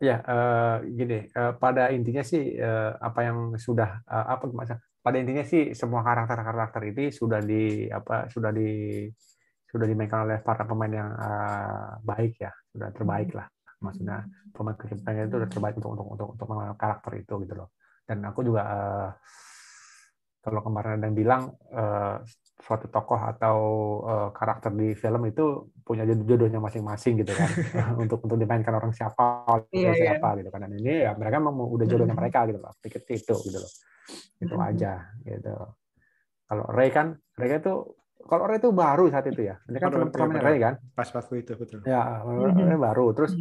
Ya, 0.01 0.17
eh, 0.25 0.75
gini, 0.97 1.29
eh, 1.29 1.53
pada 1.61 1.93
intinya 1.93 2.23
sih 2.25 2.57
eh, 2.57 2.91
apa 2.97 3.19
yang 3.21 3.37
sudah 3.53 4.01
eh, 4.01 4.25
apa 4.33 4.49
pada 5.05 5.17
intinya 5.21 5.45
sih 5.45 5.77
semua 5.77 6.01
karakter-karakter 6.01 6.81
ini 6.89 7.13
sudah 7.13 7.37
di 7.45 7.85
apa 7.85 8.25
sudah 8.33 8.49
di 8.49 8.69
sudah 9.71 9.85
dimainkan 9.87 10.27
oleh 10.27 10.37
para 10.41 10.65
pemain 10.65 10.89
yang 10.89 11.09
eh, 11.13 11.89
baik 12.01 12.33
ya, 12.41 12.51
sudah 12.73 12.89
terbaik 12.89 13.29
lah. 13.37 13.45
Maksudnya 13.81 14.17
pemain 14.53 14.73
pemain 14.73 15.25
itu 15.25 15.35
sudah 15.37 15.49
terbaik 15.53 15.75
untuk 15.77 15.91
untuk 15.93 16.05
untuk 16.09 16.27
untuk 16.33 16.47
karakter 16.81 17.11
itu 17.21 17.33
gitu 17.45 17.53
loh. 17.61 17.69
Dan 18.01 18.25
aku 18.25 18.39
juga 18.41 18.61
eh, 18.73 19.09
kalau 20.41 20.61
kemarin 20.65 20.97
ada 20.97 21.05
yang 21.05 21.17
bilang 21.17 21.41
eh, 21.69 22.15
suatu 22.61 22.85
tokoh 22.87 23.17
atau 23.17 23.57
eh, 24.05 24.29
karakter 24.31 24.71
di 24.71 24.93
film 24.93 25.21
itu 25.25 25.45
punya 25.81 26.05
jodoh- 26.05 26.25
jodohnya 26.29 26.61
masing-masing 26.61 27.19
gitu 27.25 27.33
kan 27.33 27.49
untuk 28.01 28.21
untuk 28.21 28.37
dimainkan 28.37 28.71
orang 28.71 28.93
siapa 28.93 29.43
oleh 29.49 29.65
Iya, 29.73 29.91
iya. 29.91 29.95
siapa 30.15 30.37
gitu 30.37 30.49
kan 30.49 30.61
dan 30.63 30.71
ini 30.77 31.09
ya 31.09 31.11
mereka 31.17 31.41
memang 31.41 31.57
udah 31.67 31.85
jodohnya 31.85 32.13
Hmm. 32.13 32.21
mereka 32.21 32.45
gitu 32.45 32.59
loh 32.61 32.73
pikir 32.79 33.01
itu 33.09 33.35
gitu 33.41 33.57
loh 33.59 33.71
itu 34.37 34.53
Hmm. 34.55 34.67
aja 34.69 34.93
gitu 35.21 35.53
kalau 36.45 36.65
Ray 36.69 36.89
kan 36.89 37.17
Ray 37.33 37.57
itu 37.57 37.73
kalau 38.21 38.45
Ray 38.45 38.61
itu 38.61 38.69
baru 38.69 39.09
saat 39.09 39.25
itu 39.25 39.41
ya 39.41 39.57
ini 39.65 39.81
kan 39.81 39.89
film 39.89 40.13
benar. 40.13 40.43
Ray 40.45 40.57
kan 40.61 40.73
Pas 40.93 41.09
waktu 41.09 41.41
itu 41.41 41.57
betul. 41.57 41.81
ya 41.81 42.21
Ray 42.21 42.77
baru 42.77 43.17
terus 43.17 43.33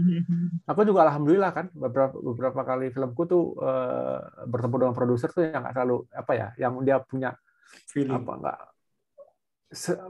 aku 0.65 0.81
juga 0.83 1.05
alhamdulillah 1.05 1.53
kan 1.53 1.69
beberapa 1.77 2.17
beberapa 2.17 2.61
kali 2.65 2.89
filmku 2.89 3.29
tuh 3.29 3.53
eh, 3.61 4.19
bertemu 4.49 4.75
dengan 4.81 4.95
produser 4.97 5.29
tuh 5.29 5.45
yang 5.45 5.61
nggak 5.61 5.77
selalu 5.77 6.09
apa 6.09 6.33
ya 6.33 6.49
yang 6.57 6.73
dia 6.81 6.97
punya 7.05 7.37
Feeling. 7.87 8.15
apa 8.17 8.33
enggak 8.35 8.59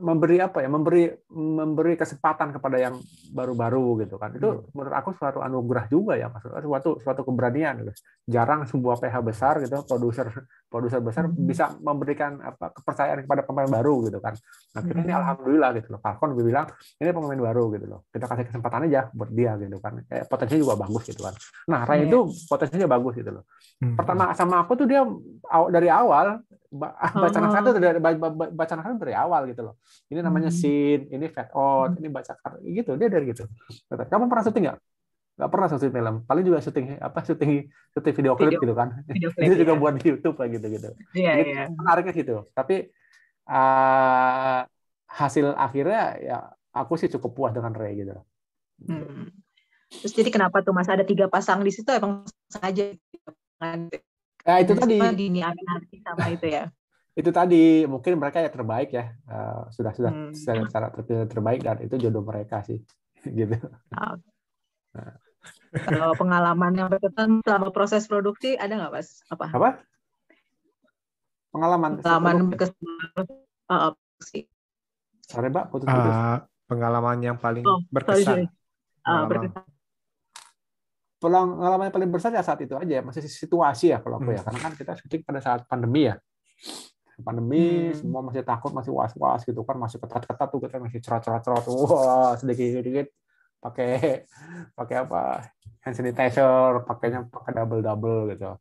memberi 0.00 0.40
apa 0.40 0.64
ya 0.64 0.73
memberi 0.73 1.12
memberi 1.31 1.93
kesempatan 1.93 2.49
kepada 2.49 2.81
yang 2.81 2.97
baru-baru 3.29 4.00
gitu 4.00 4.17
kan 4.17 4.33
itu 4.33 4.49
Hmm. 4.49 4.64
menurut 4.73 4.95
aku 4.97 5.12
suatu 5.12 5.45
anugerah 5.45 5.85
juga 5.87 6.17
ya 6.17 6.33
maksudnya 6.33 6.64
suatu 6.64 6.97
suatu 6.97 7.21
keberanian 7.23 7.85
gitu. 7.85 7.93
jarang 8.25 8.64
sebuah 8.64 8.97
PH 8.97 9.17
besar 9.21 9.61
gitu 9.61 9.85
produser 9.85 10.33
produser 10.67 11.05
besar 11.05 11.29
Hmm. 11.29 11.45
bisa 11.45 11.76
memberikan 11.76 12.40
apa 12.40 12.73
kepercayaan 12.73 13.21
kepada 13.21 13.45
pemain 13.45 13.69
baru 13.69 14.09
gitu 14.09 14.17
kan 14.19 14.33
nah 14.73 14.81
kita 14.81 14.97
ini 14.99 15.12
Hmm. 15.12 15.21
alhamdulillah 15.21 15.71
gitu 15.76 15.88
loh 15.93 16.00
Falcon 16.00 16.33
gue 16.33 16.45
bilang 16.47 16.64
ini 16.97 17.11
pemain 17.12 17.40
baru 17.45 17.64
gitu 17.76 17.85
loh 17.85 18.00
kita 18.09 18.25
kasih 18.25 18.45
kesempatan 18.49 18.88
aja 18.88 19.12
buat 19.12 19.29
dia 19.29 19.61
gitu 19.61 19.76
kan 19.76 20.00
eh, 20.09 20.25
potensinya 20.25 20.61
juga 20.64 20.76
bagus 20.81 21.05
gitu 21.05 21.21
kan 21.21 21.35
nah 21.69 21.85
Ray 21.85 22.09
Iya. 22.09 22.09
itu 22.09 22.19
potensinya 22.49 22.88
bagus 22.88 23.12
gitu 23.12 23.29
loh 23.29 23.45
Hmm. 23.76 23.93
pertama 23.93 24.33
sama 24.33 24.64
aku 24.64 24.73
tuh 24.75 24.88
dia 24.88 25.05
dari 25.69 25.93
awal 25.93 26.40
bacaan 26.70 27.18
Oh. 27.44 27.50
satu 27.50 27.68
dari 27.74 27.98
ba- 27.98 28.14
ba- 28.14 28.52
bacaan 28.54 28.78
satu 28.80 28.94
dari 28.96 29.10
awal 29.12 29.46
gitu 29.46 29.62
loh. 29.62 29.74
Ini 30.06 30.22
namanya 30.22 30.48
Hmm. 30.48 30.56
scene, 30.56 31.02
ini 31.08 31.26
fade 31.26 31.50
out, 31.50 31.98
ini 31.98 32.06
baca 32.06 32.30
gitu 32.62 32.94
dia 32.94 33.08
dari 33.08 33.26
gitu. 33.26 33.42
Kamu 33.88 34.26
pernah 34.26 34.44
syuting 34.44 34.64
nggak? 34.70 34.78
Nggak 35.34 35.50
pernah 35.50 35.68
syuting 35.68 35.90
film. 35.90 36.14
Paling 36.22 36.44
juga 36.44 36.58
syuting 36.60 36.86
apa 36.96 37.18
syuting 37.20 37.52
syuting 37.90 38.14
video 38.14 38.32
klip 38.34 38.54
gitu 38.56 38.70
kan. 38.72 39.02
Video 39.04 39.28
Itu 39.42 39.54
juga 39.58 39.72
ya. 39.72 39.78
buat 39.78 39.94
di 39.96 40.04
YouTube 40.06 40.36
lah 40.36 40.48
gitu 40.48 40.66
gitu. 40.68 40.88
Iya, 41.12 41.32
Gitu, 41.36 41.50
iya. 41.50 41.62
Menariknya 41.68 42.14
situ. 42.14 42.34
Tapi 42.50 42.76
eh, 43.46 44.60
hasil 45.10 45.46
akhirnya 45.52 46.02
ya 46.16 46.38
aku 46.70 46.94
sih 46.94 47.10
cukup 47.10 47.30
puas 47.32 47.50
dengan 47.50 47.74
Ray 47.74 47.98
gitu. 47.98 48.14
loh. 48.14 48.24
Hmm. 48.80 49.26
Terus 49.90 50.14
jadi 50.14 50.30
kenapa 50.30 50.62
tuh 50.62 50.70
Mas 50.70 50.86
ada 50.86 51.02
tiga 51.02 51.26
pasang 51.26 51.60
di 51.60 51.74
situ 51.74 51.90
emang 51.90 52.22
sengaja 52.46 52.94
Ya 54.49 54.54
itu 54.64 54.73
tadi. 54.73 54.97
Semua 54.97 55.12
Dini 55.12 55.40
Aminarti 55.44 55.97
sama 56.00 56.26
itu 56.32 56.47
ya. 56.49 56.64
itu 57.20 57.30
tadi 57.35 57.85
mungkin 57.90 58.16
mereka 58.16 58.38
ya 58.40 58.49
terbaik 58.49 58.88
ya 58.94 59.04
Eh, 59.28 59.61
sudah 59.75 59.92
sudah 59.92 60.12
Hmm. 60.14 60.32
secara, 60.32 60.62
secara 60.66 60.87
terpilih 60.94 61.26
terbaik 61.28 61.61
dan 61.66 61.76
itu 61.85 61.94
jodoh 62.00 62.23
mereka 62.25 62.62
sih 62.64 62.78
gitu 63.38 63.56
Kalau 65.80 66.12
pengalaman 66.14 66.73
yang 66.76 66.88
berkesan 66.92 67.42
selama 67.42 67.68
proses 67.75 68.04
produksi 68.06 68.54
ada 68.54 68.78
nggak 68.78 68.92
Mas? 68.94 69.23
Apa? 69.32 69.47
apa 69.50 69.70
pengalaman 71.50 71.99
Pengalaman 71.99 72.35
berkesan 72.54 72.78
uh, 73.70 73.90
produksi. 73.94 74.47
sorry 75.26 75.47
mbak 75.50 75.64
putus-putus 75.70 76.14
Ah, 76.14 76.47
pengalaman 76.70 77.18
yang 77.23 77.37
paling 77.38 77.66
Oh, 77.66 77.82
berkesan. 77.90 78.47
sorry. 78.47 78.47
Uh, 79.06 79.25
berkesan. 79.26 79.66
Pengalaman 81.20 81.92
yang 81.92 81.94
paling 81.94 82.10
besar 82.10 82.32
ya 82.32 82.40
saat 82.40 82.64
itu 82.64 82.72
aja 82.72 83.04
masih 83.04 83.20
situasi 83.28 83.92
ya 83.92 84.00
kalau 84.00 84.16
aku 84.16 84.32
ya. 84.32 84.40
Hmm. 84.40 84.46
karena 84.48 84.60
kan 84.64 84.72
kita 84.74 84.92
syuting 84.96 85.22
pada 85.22 85.40
saat 85.44 85.68
pandemi 85.68 86.08
ya. 86.08 86.16
Pandemi 87.20 87.92
Hmm. 87.92 87.96
semua 88.00 88.20
masih 88.24 88.40
takut 88.40 88.72
masih 88.72 88.96
was-was 88.96 89.44
gitu 89.44 89.60
kan. 89.68 89.76
Masih 89.76 90.00
ketat-ketat 90.00 90.48
tuh 90.48 90.60
kita 90.64 90.80
masih 90.80 91.04
cerot-cerot-cerot 91.04 91.64
wah 91.68 92.32
sedikit-sedikit. 92.40 93.12
Pakai 93.60 94.24
pakai 94.72 94.96
apa? 95.04 95.44
Hand 95.84 95.96
sanitizer 95.96 96.80
pakainya 96.88 97.28
pakai 97.28 97.52
double 97.60 97.84
double 97.84 98.20
gitu. 98.32 98.56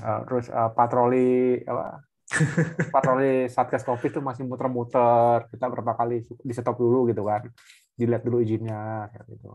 Eh, 0.00 0.20
terus 0.24 0.48
eh, 0.48 0.70
patroli 0.72 1.60
apa? 1.68 2.00
Patroli 2.96 3.44
satgas 3.52 3.84
covid 3.84 4.08
itu 4.08 4.24
masih 4.24 4.48
muter-muter. 4.48 5.52
Kita 5.52 5.68
berapa 5.68 5.92
kali 5.92 6.24
di 6.24 6.52
stop 6.56 6.80
dulu 6.80 7.12
gitu 7.12 7.28
kan. 7.28 7.44
Dilihat 7.92 8.24
dulu 8.24 8.40
izinnya 8.40 9.12
gitu 9.28 9.52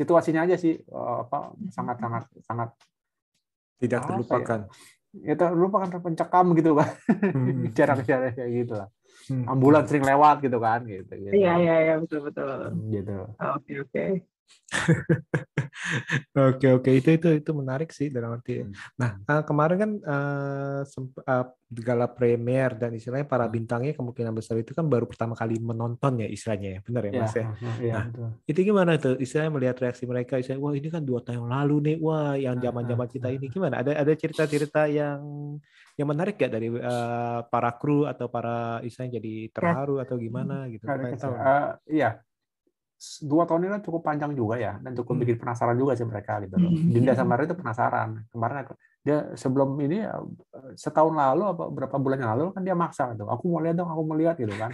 situasinya 0.00 0.48
aja 0.48 0.56
sih 0.56 0.80
eh, 0.80 1.16
apa 1.28 1.52
sangat 1.68 1.96
sangat 2.00 2.24
sangat 2.40 2.68
Tidak 3.80 4.00
Apa 4.00 4.08
terlupakan. 4.08 4.60
ya 5.10 5.34
terlupakan 5.36 5.88
terpencekam 5.92 6.46
gitu 6.56 6.70
kan 6.78 6.88
Hmm. 7.36 7.68
jarak-jarak 7.76 8.32
kayak 8.40 8.50
gitu 8.64 8.74
lah 8.80 8.88
Hmm. 9.28 9.46
ambulan 9.46 9.84
sering 9.86 10.02
lewat 10.02 10.40
gitu 10.42 10.58
kan 10.58 10.80
gitu, 10.88 11.12
gitu. 11.12 11.34
Iya, 11.36 11.52
iya, 11.60 11.76
iya, 11.86 11.94
betul, 12.02 12.30
betul. 12.30 12.72
gitu 12.88 13.14
Oke, 13.38 13.72
oke. 13.84 14.04
Oke 16.36 16.66
oke 16.76 16.90
itu 16.98 17.08
itu 17.16 17.28
itu 17.40 17.50
menarik 17.60 17.90
sih 17.90 18.08
dalam 18.14 18.30
arti. 18.38 18.62
Hmm. 18.62 18.74
Nah 19.00 19.10
eh, 19.30 19.42
kemarin 19.48 19.76
kan 19.82 19.90
semp- 20.86 21.22
eh, 21.22 21.44
gala 21.70 22.06
premier 22.10 22.70
dan 22.74 22.90
istilahnya 22.98 23.26
para 23.30 23.46
Hmm. 23.46 23.54
bintangnya 23.54 23.92
kemungkinan 23.94 24.34
besar 24.34 24.58
itu 24.58 24.72
kan 24.74 24.86
baru 24.90 25.06
pertama 25.06 25.34
kali 25.38 25.58
menonton 25.62 26.12
ya 26.22 26.26
istilahnya 26.26 26.68
ya 26.76 26.80
benar 26.86 27.02
ya 27.06 27.12
Iya, 27.14 27.22
mas 27.22 27.34
ya. 27.38 27.44
iya, 27.82 27.94
Nah, 27.94 28.04
betul. 28.10 28.28
Itu 28.50 28.60
gimana 28.66 28.90
tuh 28.98 29.14
istilahnya 29.22 29.52
melihat 29.54 29.76
reaksi 29.82 30.04
mereka 30.10 30.34
istilahnya 30.42 30.62
wah 30.66 30.74
ini 30.74 30.88
kan 30.90 31.02
dua 31.06 31.20
tahun 31.22 31.46
lalu 31.54 31.74
nih 31.86 31.96
wah 32.02 32.34
yang 32.34 32.56
Hmm, 32.58 32.64
zaman 32.66 32.84
zaman 32.90 33.06
hmm, 33.06 33.14
kita 33.14 33.26
hmm. 33.30 33.36
ini 33.38 33.46
gimana 33.54 33.74
ada 33.82 33.92
ada 34.02 34.12
cerita 34.18 34.42
cerita 34.50 34.80
yang 34.90 35.20
yang 35.98 36.08
menarik 36.10 36.34
gak 36.40 36.50
dari 36.54 36.66
eh, 36.70 37.38
para 37.52 37.70
kru 37.78 38.06
atau 38.10 38.26
para 38.26 38.82
istilahnya 38.86 39.18
jadi 39.22 39.32
terharu 39.54 39.94
atau 40.02 40.16
gimana 40.18 40.66
gitu 40.72 40.84
Ada 40.90 40.98
pengen 40.98 41.14
kecil. 41.14 41.34
Eh, 43.00 43.24
iya 43.24 43.28
dua 43.32 43.42
tahun 43.48 43.60
ini 43.64 43.70
kan 43.72 43.82
cukup 43.82 44.02
panjang 44.04 44.32
juga 44.36 44.60
ya 44.60 44.76
dan 44.76 44.92
cukup 44.92 45.16
Hmm. 45.16 45.22
bikin 45.24 45.36
penasaran 45.40 45.76
juga 45.80 45.96
sih 45.96 46.04
mereka 46.04 46.36
gitu 46.44 46.56
loh. 46.60 46.68
Hmm. 46.68 46.92
Dinda 46.92 47.16
sama 47.16 47.32
Ray 47.40 47.48
itu 47.48 47.56
penasaran 47.56 48.08
kemarin 48.28 48.56
aku- 48.60 48.76
dia 49.00 49.32
sebelum 49.32 49.80
ini 49.80 50.04
ya, 50.04 50.20
setahun 50.76 51.16
lalu 51.16 51.44
apa 51.48 51.64
berapa 51.72 51.96
bulan 51.96 52.20
yang 52.20 52.36
lalu 52.36 52.52
kan 52.52 52.60
dia 52.60 52.76
maksa 52.76 53.16
gitu 53.16 53.24
aku 53.24 53.48
mau 53.48 53.64
lihat 53.64 53.80
dong 53.80 53.88
aku 53.88 54.02
mau 54.04 54.12
lihat 54.12 54.36
gitu 54.36 54.52
kan 54.60 54.68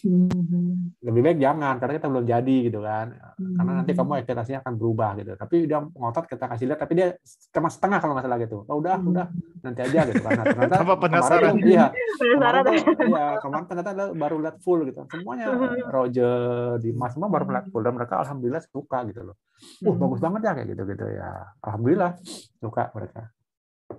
Hmm. 0.00 0.92
lebih 1.00 1.20
baik 1.22 1.38
jangan 1.38 1.76
karena 1.76 1.92
kita 1.94 2.08
belum 2.08 2.24
jadi 2.24 2.56
gitu 2.62 2.80
kan 2.80 3.06
karena 3.36 3.72
nanti 3.74 3.92
Hmm. 3.92 4.00
kamu 4.00 4.12
ekspektasinya 4.18 4.58
akan 4.60 4.74
berubah 4.74 5.10
gitu 5.16 5.32
tapi 5.34 5.56
dia 5.64 5.78
ngotot 5.80 6.24
kita 6.24 6.44
kasih 6.46 6.64
lihat 6.66 6.78
tapi 6.78 6.92
dia 6.94 7.06
cuma 7.50 7.68
setengah 7.68 7.98
kalau 7.98 8.12
nggak 8.12 8.24
salah 8.24 8.38
gitu 8.38 8.56
oh, 8.62 8.76
udah 8.78 8.96
Hmm. 8.96 9.10
udah 9.10 9.26
nanti 9.60 9.80
aja 9.82 10.00
gitu 10.04 10.20
kan 10.20 10.32
nah, 10.34 10.44
ternyata 10.46 10.76
Apa 10.78 10.94
penasaran? 10.98 11.40
kemarin, 11.52 11.56
iya 11.64 11.86
Penasaran. 12.20 12.64
kemarin 12.64 12.96
iya 13.02 13.26
kemarin 13.38 13.64
ternyata 13.66 13.90
ada 13.90 14.04
baru 14.10 14.36
lihat 14.38 14.56
full 14.58 14.80
gitu 14.84 15.00
semuanya 15.06 15.46
Roger 15.88 16.36
Dimas 16.78 17.10
semua 17.10 17.28
baru 17.28 17.44
lihat 17.50 17.66
full 17.68 17.80
dan 17.80 17.92
mereka 17.92 18.14
alhamdulillah 18.18 18.62
suka 18.62 18.98
gitu 19.04 19.22
loh 19.22 19.36
Hmm. 19.80 19.86
uh 19.86 19.96
bagus 19.96 20.20
banget 20.20 20.40
ya 20.42 20.52
kayak 20.52 20.68
gitu 20.70 20.82
gitu 20.84 21.06
ya 21.08 21.30
alhamdulillah 21.60 22.10
suka 22.58 22.90
mereka 22.90 23.30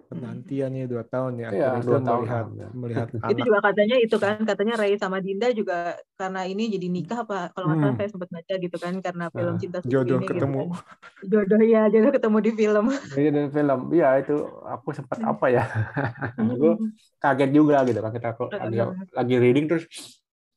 Penantiannya 0.05 0.83
dua 0.85 1.03
tahun 1.05 1.33
ya. 1.39 1.49
Iya, 1.49 1.69
dua 1.79 1.79
itu 1.79 1.91
tahun, 2.03 2.19
melihat 2.21 2.45
alhamdulillah. 2.45 2.71
melihat 2.75 3.07
itu 3.11 3.23
anak 3.25 3.45
juga 3.47 3.59
katanya 3.63 3.95
itu 3.99 4.15
kan 4.19 4.35
katanya 4.43 4.73
Ray 4.77 4.93
sama 4.99 5.17
Dinda 5.19 5.47
juga 5.51 5.77
karena 6.15 6.41
ini 6.45 6.63
jadi 6.71 6.87
nikah 6.87 7.19
apa 7.23 7.37
kalau 7.51 7.65
nggak 7.71 7.79
salah 7.79 7.93
Hmm. 7.93 7.99
saya 7.99 8.09
sempat 8.11 8.29
baca 8.31 8.53
gitu 8.57 8.77
kan 8.77 8.93
karena 8.99 9.25
film 9.31 9.53
Nah, 9.55 9.61
cinta 9.61 9.77
Suci 9.81 9.91
jodoh 9.91 10.17
ini 10.19 10.27
ketemu. 10.27 10.61
gitu 10.65 10.75
kan. 10.75 11.29
jodoh 11.31 11.61
ya 11.63 11.81
jodoh 11.89 12.11
ketemu 12.13 12.37
di 12.41 12.51
film 12.53 12.85
Iya 13.15 13.29
dari 13.31 13.49
film 13.49 13.79
iya 13.91 14.09
itu 14.19 14.35
aku 14.65 14.87
sempat 14.91 15.17
apa 15.21 15.45
ya 15.47 15.63
aku 16.35 16.67
kaget 17.17 17.49
juga 17.51 17.77
gitu 17.87 17.99
kan 18.03 18.11
kita 18.11 18.29
lagi, 18.35 18.77
lagi 19.11 19.35
reading 19.39 19.65
terus 19.65 19.85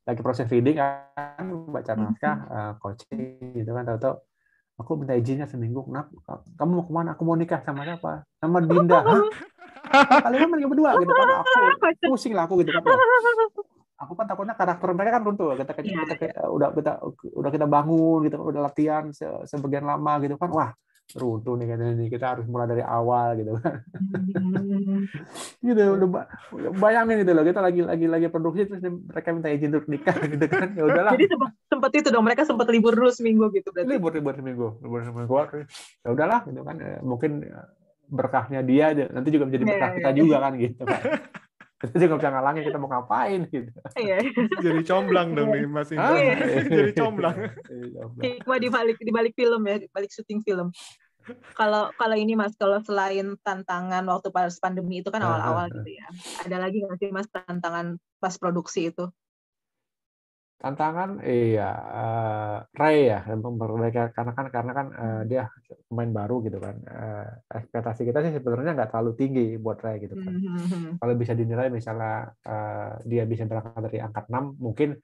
lagi 0.05 0.21
proses 0.25 0.49
reading 0.49 0.77
kan 0.77 1.45
baca 1.69 1.93
naskah 1.93 2.37
eh, 2.49 2.73
coaching 2.81 3.21
gitu 3.55 3.71
kan 3.73 3.85
tahu-tahu 3.85 4.15
aku 4.79 4.91
minta 4.95 5.15
izinnya 5.19 5.45
seminggu. 5.51 5.85
Kenapa? 5.85 6.41
Kamu 6.55 6.71
mau 6.79 6.85
ke 6.87 6.93
mana? 6.95 7.09
Aku 7.19 7.23
mau 7.27 7.35
nikah 7.35 7.61
sama 7.67 7.83
siapa? 7.83 8.23
Sama 8.39 8.63
Dinda 8.63 9.03
Hah? 9.89 10.21
kalian 10.21 10.53
mereka 10.53 10.69
berdua 10.69 10.91
gitu 11.01 11.13
kan? 11.13 11.27
Aku 11.43 12.11
pusing 12.15 12.33
lah 12.37 12.45
aku 12.47 12.63
gitu 12.63 12.71
kan? 12.71 12.83
Aku 13.99 14.13
kan 14.15 14.31
takutnya 14.31 14.55
karakter 14.55 14.89
mereka 14.95 15.19
kan 15.19 15.23
runtuh. 15.27 15.59
Kita, 15.59 15.73
kita, 15.75 15.89
kita, 15.91 16.15
kita 16.15 16.43
udah 16.47 16.69
kita 16.71 16.93
udah 17.35 17.51
kita 17.51 17.67
bangun 17.67 18.19
gitu 18.31 18.37
udah 18.39 18.71
latihan 18.71 19.11
se, 19.11 19.27
sebagian 19.51 19.85
lama 19.85 20.23
gitu 20.23 20.39
kan? 20.39 20.51
Wah 20.55 20.71
runtuh 21.17 21.57
nih 21.57 21.67
katanya 21.73 21.95
nih 21.97 22.09
kita 22.13 22.27
harus 22.37 22.45
mulai 22.45 22.69
dari 22.69 22.85
awal 22.85 23.33
gitu 23.41 23.57
kan 23.57 23.81
gitu 25.67 25.83
udah 25.97 26.09
ba- 26.09 26.29
udah 26.53 26.71
bayangin 26.77 27.25
gitu 27.25 27.33
loh 27.33 27.45
kita 27.49 27.61
lagi 27.65 27.81
lagi 27.81 28.05
lagi 28.05 28.27
produksi 28.29 28.69
terus 28.69 28.85
mereka 28.85 29.29
minta 29.33 29.49
izin 29.49 29.73
untuk 29.73 29.89
nikah 29.89 30.13
gitu 30.33 30.45
kan 30.45 30.77
ya 30.77 30.85
udahlah 30.85 31.13
Jadi 31.17 31.25
sempat, 31.33 31.51
sempat 31.65 31.91
itu 31.97 32.09
dong 32.13 32.25
mereka 32.29 32.43
sempat 32.45 32.69
libur 32.69 32.93
dulu 32.93 33.09
seminggu 33.09 33.49
gitu 33.57 33.73
berarti. 33.73 33.89
libur 33.89 34.13
libur 34.13 34.35
seminggu 34.37 34.69
libur 34.85 35.01
seminggu 35.01 35.35
ya 36.05 36.09
udahlah 36.13 36.41
gitu 36.45 36.61
kan 36.61 36.77
Eh, 36.79 37.01
mungkin 37.01 37.41
berkahnya 38.09 38.61
dia 38.65 38.93
nanti 39.09 39.29
juga 39.33 39.49
menjadi 39.49 39.65
Iya, 39.65 39.71
berkah 39.73 39.89
iya, 39.89 39.97
kita 39.97 40.11
iya. 40.13 40.17
juga 40.17 40.37
kan 40.41 40.53
gitu 40.57 40.83
kan 40.85 41.01
kita 41.79 41.95
juga 41.95 42.07
nggak 42.11 42.21
bisa 42.21 42.31
ngalangin 42.35 42.63
kita 42.67 42.79
mau 42.83 42.91
ngapain 42.91 43.41
gitu 43.47 43.71
Iya. 43.95 44.19
Jadi 44.67 44.81
comblang 44.83 45.29
dong 45.39 45.55
nih 45.55 45.63
Mas? 45.71 45.91
Indra. 45.95 46.19
Jadi 46.79 46.93
comblang. 46.99 47.37
Iya, 47.71 48.03
comblang. 48.03 48.25
Hikmah 48.27 48.59
di 48.59 48.69
balik 48.69 48.97
di 48.99 49.13
balik 49.15 49.35
film 49.39 49.63
ya, 49.63 49.77
di 49.79 49.89
balik 49.91 50.11
syuting 50.11 50.43
film. 50.43 50.75
Kalau 51.55 51.93
kalau 51.95 52.17
ini 52.17 52.35
Mas, 52.35 52.57
kalau 52.57 52.81
selain 52.83 53.37
tantangan 53.45 54.03
waktu 54.09 54.29
pas 54.33 54.51
pandemi 54.59 55.05
itu 55.05 55.13
kan 55.13 55.23
Ah, 55.23 55.29
awal-awal 55.29 55.67
ah, 55.67 55.71
ah. 55.71 55.77
gitu 55.79 55.91
ya. 55.95 56.07
Ada 56.43 56.57
lagi 56.57 56.83
nggak 56.83 56.99
sih 56.99 57.11
Mas 57.15 57.29
tantangan 57.31 58.01
pas 58.19 58.35
produksi 58.41 58.91
itu? 58.91 59.07
Tantangan 60.59 61.23
iya 61.23 61.71
eh, 62.03 62.57
Ray 62.75 62.99
ya 63.15 63.19
memperbaiki 63.31 64.11
karena 64.11 64.33
kan 64.35 64.47
karena 64.51 64.73
kan 64.75 64.87
eh, 64.91 65.21
dia 65.31 65.43
pemain 65.87 66.11
baru 66.11 66.43
gitu 66.43 66.59
kan 66.59 66.77
Eh, 66.83 67.27
ekspektasi 67.63 68.03
kita 68.03 68.19
sih 68.27 68.33
sebenarnya 68.35 68.75
nggak 68.75 68.91
terlalu 68.91 69.13
tinggi 69.15 69.47
buat 69.55 69.79
Ray 69.79 70.03
gitu 70.03 70.19
kan 70.19 70.35
Hmm. 70.35 70.99
kalau 70.99 71.15
bisa 71.15 71.33
dinilai 71.39 71.71
misalnya 71.71 72.35
eh, 72.43 72.91
dia 73.07 73.23
bisa 73.23 73.47
berangkat 73.47 73.87
dari 73.87 73.99
angka 74.03 74.27
6 74.27 74.59
mungkin 74.59 74.99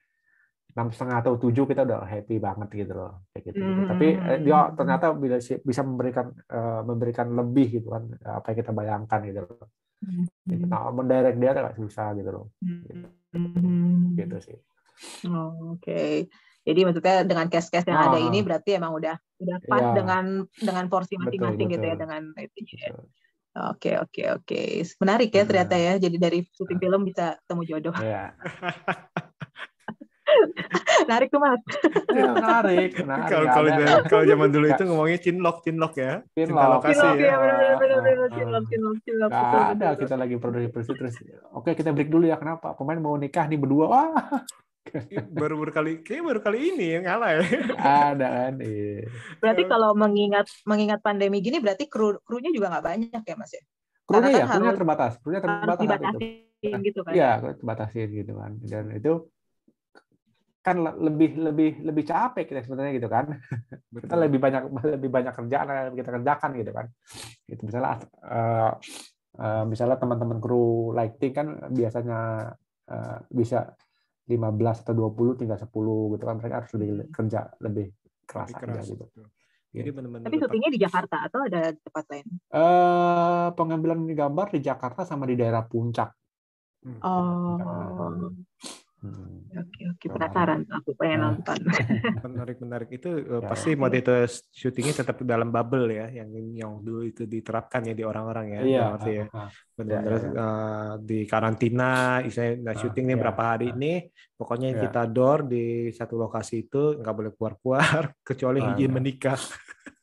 enam 0.75 0.91
setengah 0.91 1.23
atau 1.23 1.39
tujuh 1.39 1.71
kita 1.71 1.87
udah 1.87 2.03
happy 2.03 2.43
banget 2.43 2.69
gitu 2.75 2.93
loh 2.99 3.23
kayak 3.31 3.55
gitu, 3.55 3.63
gitu. 3.63 3.79
Hmm. 3.79 3.89
tapi 3.95 4.07
eh, 4.19 4.39
dia 4.43 4.59
ternyata 4.75 5.07
bisa 5.15 5.55
bisa 5.63 5.83
memberikan 5.87 6.27
eh, 6.35 6.81
memberikan 6.83 7.29
lebih 7.31 7.67
gitu 7.79 7.95
kan 7.95 8.11
apa 8.27 8.47
yang 8.51 8.59
kita 8.59 8.73
bayangkan 8.75 9.21
gitu 9.23 9.41
loh 9.47 9.71
gitu. 10.51 10.65
nah, 10.67 10.91
mendirect 10.91 11.39
dia 11.39 11.51
agak 11.55 11.79
susah 11.79 12.11
gitu 12.19 12.31
loh 12.35 12.47
Hmm. 13.35 14.19
gitu 14.19 14.37
sih 14.43 14.59
Oh, 15.27 15.75
Oke. 15.75 16.31
Jadi 16.65 16.81
maksudnya 16.81 17.23
dengan 17.23 17.47
case-case 17.47 17.85
yang 17.85 18.01
ada 18.03 18.17
Ah. 18.17 18.23
ini 18.23 18.41
berarti 18.41 18.73
emang 18.73 18.93
udah 18.93 19.15
udah 19.37 19.57
pas 19.63 19.85
Iya. 19.85 19.95
dengan 19.95 20.25
dengan 20.57 20.85
porsi 20.89 21.15
masing-masing 21.15 21.69
gitu 21.69 21.85
ya 21.85 21.95
dengan 21.95 22.33
itu 22.35 22.59
ya. 22.73 22.89
Oke 23.69 23.95
oke 23.95 24.23
oke. 24.33 24.61
Menarik 24.99 25.29
ya 25.29 25.45
ternyata 25.45 25.77
ya. 25.77 25.93
Jadi 25.95 26.17
dari 26.17 26.39
syuting 26.43 26.79
film 26.79 27.05
bisa 27.05 27.37
temu 27.45 27.63
jodoh. 27.63 27.93
Iya. 27.95 28.33
Menarik 31.05 31.29
tuh 31.29 31.39
Mas. 31.39 31.61
Ya, 32.11 32.33
menarik. 32.33 32.97
Kalau 32.97 33.45
kalau 33.47 33.69
ada- 33.69 34.03
kalau 34.09 34.25
zaman 34.25 34.49
dulu 34.49 34.67
itu 34.67 34.83
ngomongnya 34.83 35.19
cinlok 35.21 35.61
cinlok 35.61 35.93
ya. 35.95 36.25
Cinlok. 36.33 36.57
Cinta 36.57 36.73
lokasi 36.73 36.97
Cilok 36.97 37.15
ya. 37.15 37.23
ya 37.23 37.37
benar 37.37 37.77
benar 37.77 37.77
benar 37.77 38.01
benar 38.01 38.17
Ah, 38.25 38.25
ah. 38.25 38.65
cilok. 38.65 38.95
nggak 39.05 39.31
betul, 39.31 39.63
ada 39.69 39.89
kita 39.95 40.15
lagi 40.17 40.35
produksi 40.39 40.91
terus 40.91 41.15
oke 41.53 41.71
kita 41.71 41.93
break 41.93 42.09
dulu 42.09 42.25
ya 42.25 42.35
kenapa 42.35 42.73
pemain 42.73 42.99
mau 42.99 43.15
nikah 43.15 43.45
nih 43.45 43.55
berdua 43.55 43.85
wah 43.87 44.11
Baru 45.33 45.57
berkali 45.59 46.05
kayak 46.05 46.23
baru 46.23 46.41
kali 46.41 46.59
ini 46.71 46.87
yang 47.01 47.05
ngalah 47.09 47.31
ya. 47.35 47.43
ada 47.81 48.27
kan 48.29 48.55
iya. 48.61 49.09
Berarti 49.41 49.63
kalau 49.65 49.91
mengingat 49.97 50.47
mengingat 50.65 51.01
pandemi 51.01 51.41
gini 51.41 51.59
berarti 51.59 51.89
kru 51.89 52.21
krunya 52.23 52.53
juga 52.53 52.69
nggak 52.69 52.85
banyak 52.85 53.23
ya 53.25 53.35
Mas 53.35 53.53
ya? 53.53 53.63
krunya 54.05 54.21
Karena 54.21 54.29
ya 54.37 54.45
kan 54.45 54.53
krunya 54.53 54.69
harus- 54.69 54.81
terbatas 54.81 55.13
krunya 55.25 55.41
terbatas 55.41 55.65
saat 55.65 55.81
itu 55.81 55.85
dibatasin 55.89 56.79
gitu 56.85 57.01
kan. 57.01 57.13
iya 57.17 57.31
terbatasin 57.41 58.09
gitu 58.13 58.33
kan 58.37 58.51
dan 58.61 58.85
itu 58.93 59.13
kan 60.61 60.77
le- 60.81 60.99
lebih 61.09 61.31
lebih 61.41 61.71
lebih 61.81 62.05
capek 62.05 62.45
kita 62.45 62.61
sebenarnya 62.65 62.93
gitu 62.97 63.09
kan 63.09 63.33
kita 63.89 64.17
lebih 64.17 64.37
banyak 64.41 64.63
lebih 64.97 65.09
banyak 65.09 65.33
kerjaan 65.33 65.67
yang 65.69 65.97
kita 65.97 66.11
kerjakan 66.21 66.51
gitu 66.57 66.73
kan 66.73 66.87
gitu 67.49 67.61
misalnya 67.65 67.97
eh, 68.29 68.71
eh, 69.41 69.65
misalnya 69.65 69.97
teman-teman 69.97 70.37
kru 70.37 70.93
lighting 70.93 71.33
kan 71.33 71.47
biasanya 71.73 72.21
eh, 72.85 73.19
bisa 73.33 73.73
15 74.25 74.83
atau 74.85 74.95
20 74.97 75.37
tinggal 75.37 75.59
10 75.61 75.69
gitu 76.17 76.25
kan 76.25 76.37
mereka 76.41 76.55
harus 76.65 76.71
lebih 76.77 76.89
kerja 77.13 77.41
lebih 77.61 77.87
keras, 78.25 78.49
Lebih 78.53 78.61
keras. 78.61 78.85
aja 78.85 78.91
gitu. 78.93 79.05
Jadi 79.75 79.91
benar-benar 79.91 80.25
Tapi 80.31 80.37
syutingnya 80.39 80.71
di 80.71 80.81
Jakarta 80.81 81.17
atau 81.27 81.41
ada 81.45 81.75
tempat 81.75 82.05
lain? 82.09 82.27
Eh 82.55 83.47
pengambilan 83.59 84.01
gambar 84.07 84.47
di 84.55 84.61
Jakarta 84.63 85.03
sama 85.03 85.27
di 85.27 85.35
daerah 85.35 85.67
puncak. 85.67 86.15
Oh. 87.03 88.31
Hmm. 89.05 89.45
Oke 89.55 89.81
oke 89.87 90.07
penasaran 90.09 90.65
aku 90.67 90.97
pengen 90.97 91.21
Ah. 91.21 91.25
nonton. 91.37 91.59
menarik 92.25 92.57
menarik 92.57 92.89
itu 92.91 93.09
eh, 93.21 93.43
Ya. 93.45 93.49
pasti 93.53 93.77
model 93.77 94.25
syutingnya 94.51 95.05
tetap 95.05 95.21
dalam 95.23 95.53
bubble 95.53 95.93
ya 95.93 96.09
yang 96.09 96.33
yang 96.57 96.73
dulu 96.81 97.05
itu 97.05 97.29
diterapkan 97.29 97.85
ya 97.85 97.93
di 97.93 98.01
orang-orang 98.01 98.47
ya 98.49 98.61
Iya. 98.65 98.81
dalam 98.81 98.97
arti 98.97 99.11
ya 99.13 99.27
benar-benar 99.77 100.21
Ya, 100.25 100.25
ya, 100.25 100.41
eh, 100.41 100.91
di 101.05 101.19
karantina 101.29 101.93
misalnya 102.25 102.53
nah, 102.65 102.73
Ah, 102.73 102.77
syuting 102.81 103.05
nih 103.05 103.17
ya, 103.17 103.21
berapa 103.21 103.43
hari 103.45 103.67
ah. 103.69 103.73
ini 103.77 103.93
pokoknya 104.35 104.69
Ya. 104.73 104.81
kita 104.89 105.03
door 105.07 105.39
di 105.45 105.65
satu 105.93 106.15
lokasi 106.17 106.65
itu 106.65 106.97
nggak 106.97 107.13
boleh 107.15 107.31
keluar-keluar 107.37 108.01
kecuali 108.29 108.59
Ah, 108.65 108.73
izin 108.73 108.89
ya. 108.89 108.95
menikah 108.97 109.41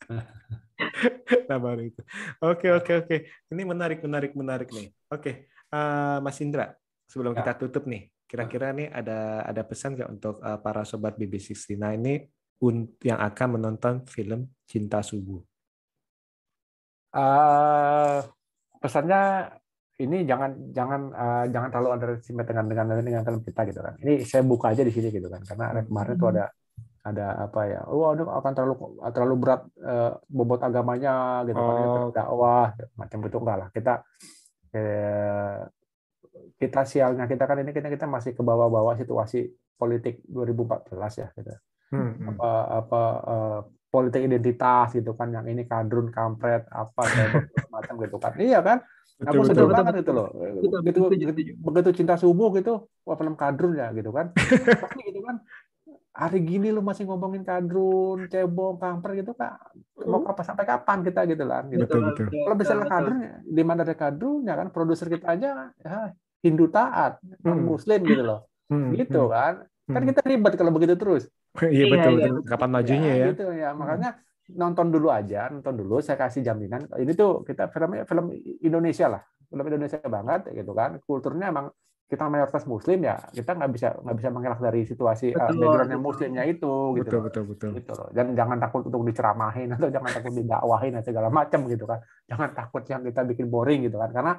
nah 1.50 1.58
baru 1.58 1.82
itu 1.90 2.00
oke 2.38 2.66
oke 2.78 2.92
oke 3.02 3.16
ini 3.50 3.62
menarik 3.66 3.98
menarik 4.00 4.32
menarik 4.32 4.68
nih 4.70 4.94
oke 5.10 5.32
eh, 5.50 6.16
Mas 6.22 6.38
Indra 6.38 6.70
sebelum 7.10 7.34
Ya. 7.34 7.42
kita 7.42 7.52
tutup 7.58 7.84
nih 7.84 8.11
kira-kira 8.32 8.72
nih 8.72 8.88
ada 8.88 9.44
ada 9.44 9.60
pesan 9.60 9.92
nggak 9.92 10.08
untuk 10.08 10.40
eh, 10.40 10.58
para 10.64 10.88
sobat 10.88 11.20
BB69 11.20 11.76
ini 12.00 12.14
yang 13.04 13.20
akan 13.20 13.60
menonton 13.60 14.08
film 14.08 14.48
Cinta 14.64 15.04
Subuh 15.04 15.44
Eh, 17.12 18.18
pesannya 18.80 19.52
ini 20.00 20.24
jangan 20.24 20.72
jangan 20.72 21.00
eh, 21.12 21.44
jangan 21.52 21.68
terlalu 21.68 21.88
underestimate 21.92 22.48
dengan 22.48 22.64
dengan 22.72 22.86
dengan 23.04 23.22
film 23.28 23.44
kita 23.44 23.68
gitu 23.68 23.80
kan. 23.84 23.94
Ini 24.00 24.24
saya 24.24 24.42
buka 24.48 24.72
aja 24.72 24.80
di 24.80 24.88
sini 24.88 25.12
gitu 25.12 25.28
kan 25.28 25.44
karena 25.44 25.76
ada 25.76 25.80
kemarin 25.84 26.14
tuh 26.16 26.28
ada 26.32 26.48
ada 27.04 27.26
apa 27.44 27.60
ya? 27.68 27.80
Oh, 27.84 28.16
aduh 28.16 28.32
akan 28.32 28.52
terlalu 28.56 28.74
terlalu 29.12 29.34
berat 29.36 29.60
eh, 29.76 30.12
bobot 30.24 30.60
agamanya 30.64 31.44
gitu 31.44 31.60
kan 31.60 31.74
Oh. 31.84 32.08
dakwah 32.16 32.72
macam 32.96 33.18
itu 33.28 33.36
enggak 33.44 33.56
lah. 33.60 33.68
Kita 33.76 33.92
eh, 34.72 35.58
kita 36.62 36.86
sialnya 36.86 37.26
kita 37.26 37.42
kan 37.50 37.58
ini 37.58 37.74
kita 37.74 37.90
kita 37.90 38.06
masih 38.06 38.38
ke 38.38 38.42
bawah-bawah 38.46 38.94
situasi 38.94 39.50
politik 39.74 40.22
2014 40.30 40.94
ya 41.18 41.28
gitu. 41.34 41.50
Hmm, 41.92 42.14
apa 42.30 42.50
apa 42.78 43.02
eh, 43.26 43.60
politik 43.92 44.22
identitas 44.24 44.94
gitu 44.96 45.12
kan 45.18 45.28
yang 45.34 45.44
ini 45.44 45.66
kadrun 45.68 46.08
kampret 46.08 46.64
apa 46.70 47.02
macam 47.74 47.94
gitu 47.98 48.16
kan. 48.22 48.32
Iya 48.38 48.62
kan? 48.62 48.78
Betul 49.18 49.26
aku 49.28 49.42
betul 49.42 49.48
sedih 49.50 49.62
betul, 49.66 49.74
banget 49.74 49.92
betul. 49.92 50.00
gitu 50.00 50.12
loh. 50.14 50.28
Betul, 50.32 50.78
begitu 50.80 50.98
setuju, 51.02 51.24
begitu, 51.34 51.50
begitu 51.58 51.90
cinta 51.98 52.14
subuh 52.14 52.50
gitu 52.56 52.86
wah 53.02 53.16
film 53.18 53.34
kadrun 53.34 53.74
ya 53.74 53.90
gitu 53.90 54.14
kan. 54.14 54.30
Pasti 54.86 55.02
gitu 55.02 55.20
kan. 55.26 55.36
Hari 56.12 56.40
gini 56.44 56.68
lu 56.70 56.84
masih 56.84 57.08
ngomongin 57.08 57.42
kadrun 57.42 58.30
cebong 58.30 58.76
kampret 58.78 59.24
gitu 59.24 59.32
kan 59.32 59.56
mau 60.04 60.20
apa 60.28 60.42
sampai 60.44 60.64
kapan 60.64 60.98
kita 61.02 61.20
gitu 61.28 61.44
kan 61.44 61.66
gitu. 61.68 61.84
Betul 61.84 62.00
betul. 62.12 62.26
Kalau 62.30 62.56
misalnya 62.56 62.86
kadrunnya 62.86 63.32
di 63.44 63.62
mana 63.66 63.80
ada 63.82 63.94
kadrunnya 63.96 64.54
kan 64.56 64.68
produser 64.70 65.08
kita 65.08 65.26
aja 65.36 65.72
ya, 65.80 66.12
Hindu 66.42 66.66
taat 66.68 67.22
non 67.46 67.62
Hmm. 67.62 67.70
Muslim 67.70 68.00
gitu 68.02 68.22
loh. 68.22 68.40
Hmm, 68.66 68.90
gitu 68.92 69.30
kan. 69.30 69.62
Kan 69.86 70.00
Hmm. 70.02 70.08
kita 70.10 70.20
ribet 70.26 70.52
kalau 70.54 70.72
begitu 70.74 70.94
terus. 70.98 71.24
Iya 71.60 71.84
betul 71.86 72.12
iya, 72.16 72.28
betul. 72.32 72.42
kapan 72.48 72.70
majunya 72.72 73.10
ya, 73.12 73.16
ya? 73.16 73.26
gitu 73.30 73.44
ya. 73.52 73.68
Makanya 73.72 74.10
nonton 74.52 74.86
dulu 74.90 75.08
aja 75.12 75.48
nonton 75.48 75.74
dulu 75.78 76.00
saya 76.00 76.18
kasih 76.18 76.42
jaminan. 76.42 76.88
Ini 76.92 77.12
tuh 77.12 77.44
kita 77.44 77.68
filmnya 77.68 78.02
film 78.04 78.32
Indonesia 78.58 79.06
lah. 79.06 79.22
Film 79.46 79.64
Indonesia 79.64 80.00
banget 80.02 80.50
gitu 80.50 80.72
kan. 80.72 80.96
Kulturnya 81.04 81.52
emang 81.52 81.68
kita 82.08 82.28
mayoritas 82.28 82.68
Muslim 82.68 83.08
ya 83.08 83.16
kita 83.32 83.56
nggak 83.56 83.70
bisa 83.72 83.88
nggak 83.96 84.16
bisa 84.20 84.28
mengelak 84.28 84.60
dari 84.60 84.84
situasi 84.84 85.32
uh, 85.32 85.48
Betul, 85.48 85.64
backgroundnya 85.64 85.96
betul. 85.96 86.08
Muslimnya 86.12 86.44
itu 86.44 86.72
gitu 86.92 87.08
betul 87.08 87.16
loh. 87.16 87.24
betul 87.24 87.42
betul. 87.48 87.70
Gitu 87.72 87.92
loh. 87.96 88.08
Dan 88.12 88.26
jangan 88.36 88.56
takut 88.60 88.82
untuk 88.84 89.02
diceramahin 89.08 89.68
atau 89.72 89.88
jangan 89.88 90.10
takut 90.12 90.32
didakwahin 90.36 90.92
atau 91.00 91.06
segala 91.08 91.28
macam 91.32 91.60
gitu 91.68 91.84
kan. 91.88 91.98
Jangan 92.28 92.48
takut 92.52 92.82
yang 92.88 93.00
kita 93.04 93.20
bikin 93.24 93.46
boring 93.48 93.80
gitu 93.88 93.96
kan. 93.96 94.10
Karena 94.12 94.32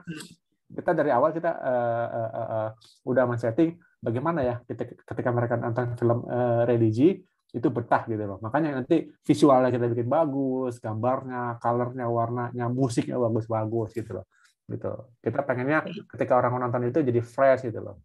kita 0.74 0.92
dari 0.98 1.10
awal 1.14 1.30
kita 1.32 1.52
eh, 1.54 2.08
eh, 2.10 2.30
eh, 2.34 2.48
eh, 2.58 2.70
udah 3.06 3.24
men-setting 3.30 3.78
bagaimana 4.02 4.40
ya 4.42 4.56
kita 4.66 4.84
ketika 5.06 5.30
mereka 5.30 5.56
nonton 5.56 5.94
film 5.96 6.26
eh, 6.28 6.62
religi 6.68 7.22
itu 7.54 7.68
betah 7.70 8.04
gitu 8.10 8.24
loh 8.26 8.42
makanya 8.42 8.82
nanti 8.82 9.14
visualnya 9.22 9.70
kita 9.70 9.86
bikin 9.94 10.10
bagus 10.10 10.82
gambarnya 10.82 11.62
colornya 11.62 12.10
warnanya 12.10 12.66
musiknya 12.68 13.22
bagus-bagus 13.22 13.94
gitu 13.94 14.18
loh 14.22 14.26
gitu 14.66 15.14
kita 15.22 15.46
pengennya 15.46 15.86
ketika 16.10 16.34
orang 16.34 16.58
nonton 16.58 16.90
itu 16.90 17.06
jadi 17.06 17.22
fresh 17.22 17.70
gitu 17.70 17.80
loh 17.80 18.02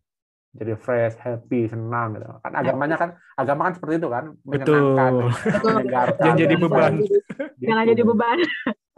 jadi 0.49 0.75
fresh, 0.81 1.21
happy, 1.21 1.69
senang 1.69 2.17
gitu. 2.17 2.25
Kan 2.41 2.53
agamanya 2.57 2.97
kan 2.97 3.11
agama 3.37 3.69
kan 3.69 3.73
seperti 3.77 4.01
itu 4.01 4.09
kan, 4.09 4.25
menyenangkan, 4.49 5.13
Betul. 5.29 5.71
menyegarkan. 5.77 6.25
Jangan 6.25 6.39
jadi 6.41 6.55
gitu. 6.57 6.65
beban. 6.65 6.93
Jangan 7.61 7.85
Gitu. 7.85 7.91
jadi 7.93 8.03
beban. 8.03 8.39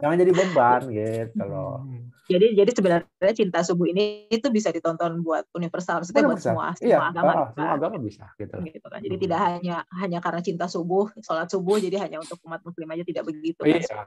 Jangan 0.01 0.17
jadi 0.17 0.31
beban 0.33 0.81
gitu 0.89 1.43
loh. 1.45 1.85
Jadi 2.31 2.47
jadi 2.55 2.71
sebenarnya 2.71 3.33
cinta 3.35 3.59
subuh 3.59 3.91
ini 3.91 4.25
itu 4.31 4.47
bisa 4.47 4.71
ditonton 4.71 5.19
buat 5.19 5.45
universal, 5.51 5.99
maksudnya 5.99 6.23
buat 6.23 6.39
semua 6.39 6.71
bisa. 6.71 6.83
iya, 6.87 6.97
semua 6.97 7.07
agama. 7.11 7.31
kan. 7.31 7.47
semua 7.51 7.69
agama 7.75 7.95
bisa 7.99 8.25
gitu. 8.39 8.55
gitu 8.63 8.87
kan. 8.87 8.99
Jadi 9.03 9.15
Hmm. 9.19 9.23
tidak 9.27 9.39
hanya 9.43 9.75
hanya 9.99 10.19
karena 10.23 10.41
cinta 10.41 10.65
subuh, 10.71 11.05
sholat 11.19 11.47
subuh, 11.51 11.77
jadi 11.77 12.07
hanya 12.07 12.23
untuk 12.23 12.39
umat 12.47 12.63
muslim 12.63 12.87
aja 12.87 13.03
tidak 13.03 13.23
begitu. 13.27 13.61
kan. 13.61 13.67
Iya, 13.67 13.99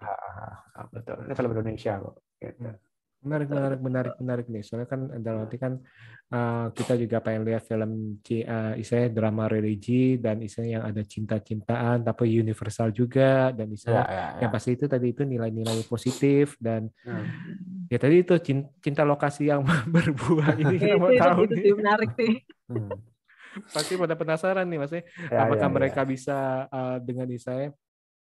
ah, 0.72 0.86
betul. 0.88 1.16
Ini 1.28 1.32
film 1.36 1.50
Indonesia 1.52 1.92
kok. 2.00 2.14
Gitu. 2.40 2.68
Menarik, 3.24 3.48
menarik, 3.48 3.80
menarik, 3.80 4.14
menarik 4.20 4.46
nih. 4.52 4.62
Soalnya 4.62 4.88
kan 4.88 5.00
dalam 5.18 5.48
arti 5.48 5.56
kan 5.56 5.72
uh, 6.28 6.68
kita 6.76 6.94
juga 7.00 7.24
pengen 7.24 7.42
lihat 7.48 7.64
film 7.64 8.20
C, 8.20 8.44
uh, 8.44 8.76
istilahnya 8.76 9.10
drama 9.16 9.48
religi 9.48 10.20
dan 10.20 10.44
istilahnya 10.44 10.72
yang 10.80 10.84
ada 10.84 11.02
cinta-cintaan 11.02 12.04
tapi 12.04 12.28
universal 12.36 12.92
juga 12.92 13.48
dan 13.50 13.72
Ya, 13.72 13.74
istilahnya 13.74 14.04
ya, 14.04 14.12
ya. 14.12 14.40
yang 14.44 14.50
pasti 14.52 14.70
itu 14.76 14.84
tadi 14.84 15.06
itu 15.16 15.22
nilai-nilai 15.24 15.80
positif 15.88 16.54
dan 16.60 16.92
Hmm. 17.04 17.24
ya 17.88 17.96
tadi 18.00 18.24
itu 18.24 18.34
cin- 18.40 18.68
cinta 18.80 19.04
lokasi 19.04 19.48
yang 19.48 19.60
berbuah 19.94 20.56
ini 20.56 20.76
Ya, 20.76 20.80
kita 20.80 20.96
itu, 20.96 21.00
mau 21.00 21.10
itu, 21.12 21.20
tahu 21.20 21.38
itu 21.44 21.52
nih 21.52 21.62
sih 21.64 21.72
menarik 21.76 22.10
sih. 22.16 22.32
Hmm. 22.68 22.96
pasti 23.70 23.94
pada 23.94 24.14
penasaran 24.18 24.66
nih 24.66 24.78
maksudnya 24.82 25.04
Ya, 25.30 25.38
apakah 25.46 25.68
ya, 25.68 25.72
mereka 25.72 26.00
ya. 26.02 26.08
bisa 26.08 26.38
uh, 26.68 26.96
dengan 27.00 27.28
misalnya 27.30 27.70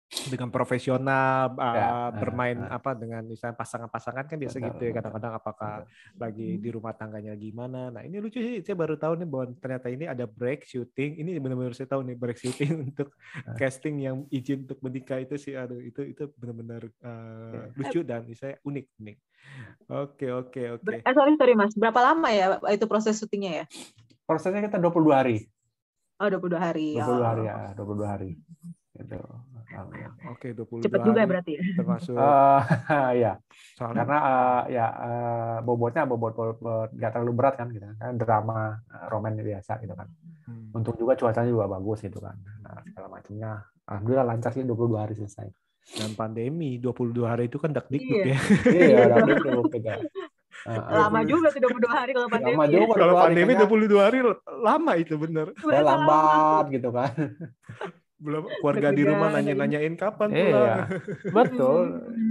dengan 0.07 0.47
profesional 0.47 1.51
uh, 1.59 1.75
Ya, 1.75 1.87
bermain 2.15 2.55
ah, 2.63 2.79
apa 2.79 2.95
dengan 2.95 3.27
misalnya 3.27 3.59
pasangan-pasangan 3.59 4.23
kan 4.23 4.37
biasa 4.39 4.57
gitu 4.63 4.81
ya 4.87 4.91
kadang-kadang 4.95 5.33
apakah 5.35 5.73
lagi 6.15 6.55
di 6.55 6.69
rumah 6.71 6.95
tangganya 6.95 7.35
gimana 7.35 7.91
nah 7.91 8.01
ini 8.07 8.23
lucu 8.23 8.39
sih 8.39 8.63
saya 8.63 8.79
baru 8.79 8.95
tahu 8.95 9.19
nih 9.19 9.27
bahwa 9.27 9.45
ternyata 9.59 9.87
ini 9.91 10.07
ada 10.07 10.23
break 10.23 10.63
shooting 10.63 11.19
ini 11.19 11.35
benar-benar 11.43 11.75
saya 11.75 11.91
tahu 11.91 12.07
nih 12.07 12.15
break 12.15 12.39
shooting 12.39 12.71
untuk 12.87 13.11
casting 13.59 13.99
yang 13.99 14.23
izin 14.31 14.63
untuk 14.63 14.79
menikah 14.79 15.19
itu 15.19 15.35
sih 15.35 15.59
aduh 15.59 15.83
itu 15.83 15.99
itu 16.07 16.23
benar-benar 16.39 16.87
uh, 17.03 17.67
lucu 17.75 17.99
dan 17.99 18.23
saya 18.31 18.55
unik 18.63 18.85
unik 19.03 19.17
oke 19.91 20.27
oke 20.31 20.61
oke 20.79 20.95
Eh, 21.03 21.13
sorry 21.13 21.35
sorry 21.35 21.53
mas, 21.53 21.75
berapa 21.75 21.99
lama 21.99 22.31
ya 22.31 22.57
itu 22.71 22.87
proses 22.87 23.19
syutingnya 23.19 23.63
ya? 23.63 23.65
Prosesnya 24.23 24.59
kita 24.59 24.75
22 24.75 25.07
hari. 25.07 25.37
Oh 26.19 26.27
22 26.27 26.59
hari. 26.59 26.87
22 26.99 27.07
Oh. 27.07 27.23
hari 27.23 27.43
ya, 27.47 27.55
22 27.79 28.03
hari. 28.03 28.31
Gitu. 28.91 29.19
Oke 30.31 30.47
22 30.55 30.85
Cepet 30.87 30.99
juga 31.03 31.19
ya 31.19 31.21
hari 31.21 31.29
berarti 31.29 31.51
ya. 31.53 31.61
termasuk 31.79 32.15
Eh, 32.15 32.61
ya, 33.23 33.33
soalnya 33.75 34.03
karena 34.03 34.17
eh, 34.17 34.61
ya 34.73 34.85
eh, 34.87 35.57
bobotnya 35.61 36.03
bobot 36.07 36.33
bobot 36.33 36.89
nggak 36.95 37.11
terlalu 37.11 37.33
berat 37.35 37.55
kan 37.59 37.67
gitu 37.69 37.83
kan. 37.83 38.15
Drama 38.15 38.79
eh, 38.87 39.05
roman 39.11 39.33
biasa 39.35 39.79
gitu 39.83 39.93
kan. 39.93 40.07
Hmm. 40.47 40.71
untung 40.71 40.95
juga 40.95 41.19
cuacanya 41.19 41.51
juga 41.51 41.67
bagus 41.67 41.99
gitu 41.99 42.23
kan. 42.23 42.39
Nah, 42.63 42.79
segala 42.87 43.07
macamnya. 43.11 43.51
Alhamdulillah 43.83 44.25
lancar 44.25 44.51
sih 44.55 44.63
22 44.63 44.95
hari 44.95 45.13
selesai. 45.15 45.47
Dan 45.99 46.15
pandemi 46.15 46.79
22 46.79 47.23
hari 47.23 47.47
itu 47.47 47.59
kan 47.59 47.71
dak 47.71 47.87
dikduk 47.87 48.23
Iya. 48.23 48.35
ya. 48.35 48.39
Iya 48.71 48.97
udah 49.07 49.19
gitu 49.27 49.49
kita 49.71 49.95
Eh, 50.67 50.73
Lama 50.73 51.21
juga 51.21 51.47
tuh 51.53 51.61
22 51.63 51.85
hari 51.87 52.11
kalau 52.17 52.27
pandemi. 52.27 52.57
lama 52.57 52.65
juga 52.65 52.85
kalau 52.97 53.13
22 53.13 53.13
hari, 53.13 53.25
pandemi 53.29 53.51
kayaknya 53.53 53.67
22 53.69 54.01
hari 54.01 54.17
lama 54.57 54.91
itu 54.97 55.13
bener. 55.15 55.47
Lama? 55.63 55.79
lambat 55.85 56.65
gitu 56.73 56.89
kan 56.89 57.11
belum 58.17 58.43
keluarga 58.59 58.89
di 58.89 59.03
rumah 59.03 59.29
nanya-nanyain 59.29 59.93
kapan 59.93 60.29
Iya, 60.33 60.45
pulang 60.49 60.77
betul. 61.37 61.85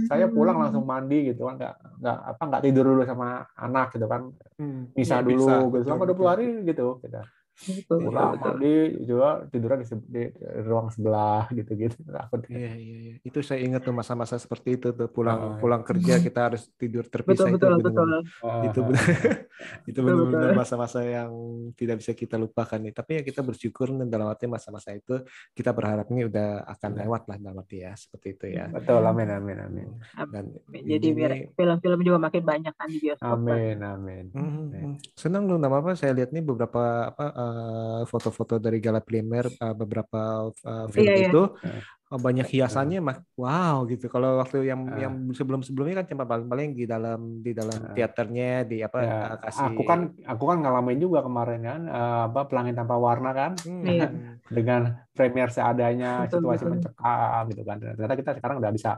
Saya 0.05 0.25
pulang 0.27 0.57
langsung 0.59 0.83
mandi 0.83 1.31
gitu 1.31 1.47
kan, 1.47 1.55
nggak 1.55 1.73
nggak 2.03 2.17
apa 2.35 2.41
nggak 2.43 2.61
tidur 2.63 2.83
dulu 2.85 3.03
sama 3.03 3.27
anak 3.55 3.95
gitu 3.95 4.07
kan, 4.07 4.21
Hmm, 4.59 4.91
bisa 4.91 5.19
iya, 5.19 5.25
dulu 5.25 5.43
bisa. 5.43 5.53
gitu 5.63 5.77
selama 5.85 6.03
betul. 6.03 6.15
20 6.19 6.31
hari 6.31 6.45
gitu. 6.63 6.87
Kita 6.99 7.21
Betul, 7.57 7.97
pulang 8.05 8.37
betul. 8.37 8.53
mandi 8.53 8.73
juga 9.01 9.27
tidurnya 9.45 9.81
di, 9.81 9.89
di 10.05 10.23
ruang 10.61 10.87
sebelah 10.87 11.49
gitu 11.57 11.71
gitu. 11.73 11.97
Takut. 12.05 12.45
Iya, 12.47 12.71
iya, 12.73 12.95
iya. 13.01 13.13
Itu 13.21 13.41
saya 13.41 13.59
ingat 13.59 13.81
tuh 13.81 13.91
masa-masa 13.91 14.37
seperti 14.37 14.77
itu 14.77 14.91
tuh 14.91 15.07
pulang 15.07 15.37
Oh, 15.37 15.49
iya. 15.49 15.59
pulang 15.59 15.81
kerja 15.81 16.13
kita 16.21 16.39
harus 16.47 16.69
tidur 16.73 17.05
terpisah 17.05 17.49
Betul 17.49 17.57
betul 17.57 17.71
itu 17.73 17.81
betul. 17.83 18.05
benar-benar 18.05 18.21
itu 18.61 18.79
Ah, 18.79 18.85
benar 18.85 19.05
itu 19.89 19.97
Betul, 19.97 20.03
benar-benar 20.05 20.41
betul. 20.47 20.59
masa-masa 20.59 20.99
yang 21.01 21.31
tidak 21.73 21.95
bisa 21.97 22.11
kita 22.13 22.35
lupakan 22.35 22.77
nih. 22.77 22.93
Tapi 22.93 23.11
ya 23.17 23.21
kita 23.23 23.41
bersyukur 23.41 23.87
nih 23.89 24.05
dalam 24.05 24.27
arti 24.27 24.45
masa-masa 24.45 24.93
itu 24.93 25.15
kita 25.51 25.71
berharap 25.71 26.05
ini 26.09 26.25
udah 26.25 26.49
akan 26.67 26.89
Iya. 26.89 26.99
lewat 27.03 27.21
lah 27.25 27.37
dalam 27.37 27.57
arti 27.57 27.77
ya 27.79 27.91
seperti 27.93 28.27
itu 28.33 28.45
ya. 28.53 28.69
betul, 28.69 29.01
amin 29.01 29.29
amin 29.31 29.57
amin. 29.59 29.87
Dan 30.29 30.45
Jadi 30.67 30.93
ini 31.03 31.09
biar 31.11 31.31
film-film 31.51 31.99
juga 32.01 32.17
makin 32.19 32.43
banyak 32.43 32.73
kan 32.73 32.87
di 32.87 32.99
bioskop. 32.99 33.33
Amin 33.33 33.77
amin. 33.79 34.25
Mhm. 34.29 34.91
Senang 35.13 35.45
loh 35.45 35.57
nama 35.57 35.79
apa 35.79 35.93
saya 35.93 36.13
lihat 36.13 36.29
nih 36.29 36.43
beberapa 36.43 37.09
apa 37.09 37.25
eh, 37.47 38.01
foto-foto 38.03 38.59
dari 38.59 38.77
gala 38.77 38.99
primer 38.99 39.47
eh, 39.47 39.73
beberapa 39.73 40.21
eh, 40.51 40.85
film 40.91 41.13
iya. 41.13 41.27
itu 41.27 41.43
eh, 41.63 41.81
banyak 42.07 42.47
hiasannya 42.47 42.99
mak 42.99 43.19
wow 43.35 43.83
gitu. 43.85 44.07
Kalau 44.07 44.39
waktu 44.39 44.63
yang 44.63 44.81
Ah. 44.87 44.99
yang 45.07 45.13
sebelum-sebelumnya 45.29 45.95
kan 45.99 46.07
cuma 46.07 46.23
paling-paling 46.23 46.71
di 46.71 46.83
dalam 46.83 47.39
di 47.39 47.51
dalam 47.51 47.79
Ah. 47.83 47.91
teaternya 47.91 48.63
di 48.63 48.79
apa 48.79 48.97
Ya, 48.99 49.17
eh, 49.27 49.37
kasih 49.43 49.65
aku 49.71 49.81
kan 49.83 49.99
aku 50.23 50.43
kan 50.45 50.57
ngalamin 50.61 50.99
juga 50.99 51.19
kemarin 51.19 51.59
kan 51.61 51.81
eh, 51.83 52.21
apa 52.27 52.41
pelangi 52.45 52.71
tanpa 52.71 52.95
warna 52.95 53.31
kan 53.31 53.51
Hmm. 53.63 53.83
Iya. 53.83 54.07
dengan 54.57 54.81
premier 55.11 55.49
seadanya 55.49 56.23
Betul, 56.23 56.39
situasi 56.39 56.63
betul. 56.63 56.71
mencekam 56.79 57.43
gitu 57.51 57.63
kan 57.63 57.75
ternyata 57.79 58.15
kita 58.15 58.31
sekarang 58.39 58.57
udah 58.59 58.71
bisa 58.71 58.91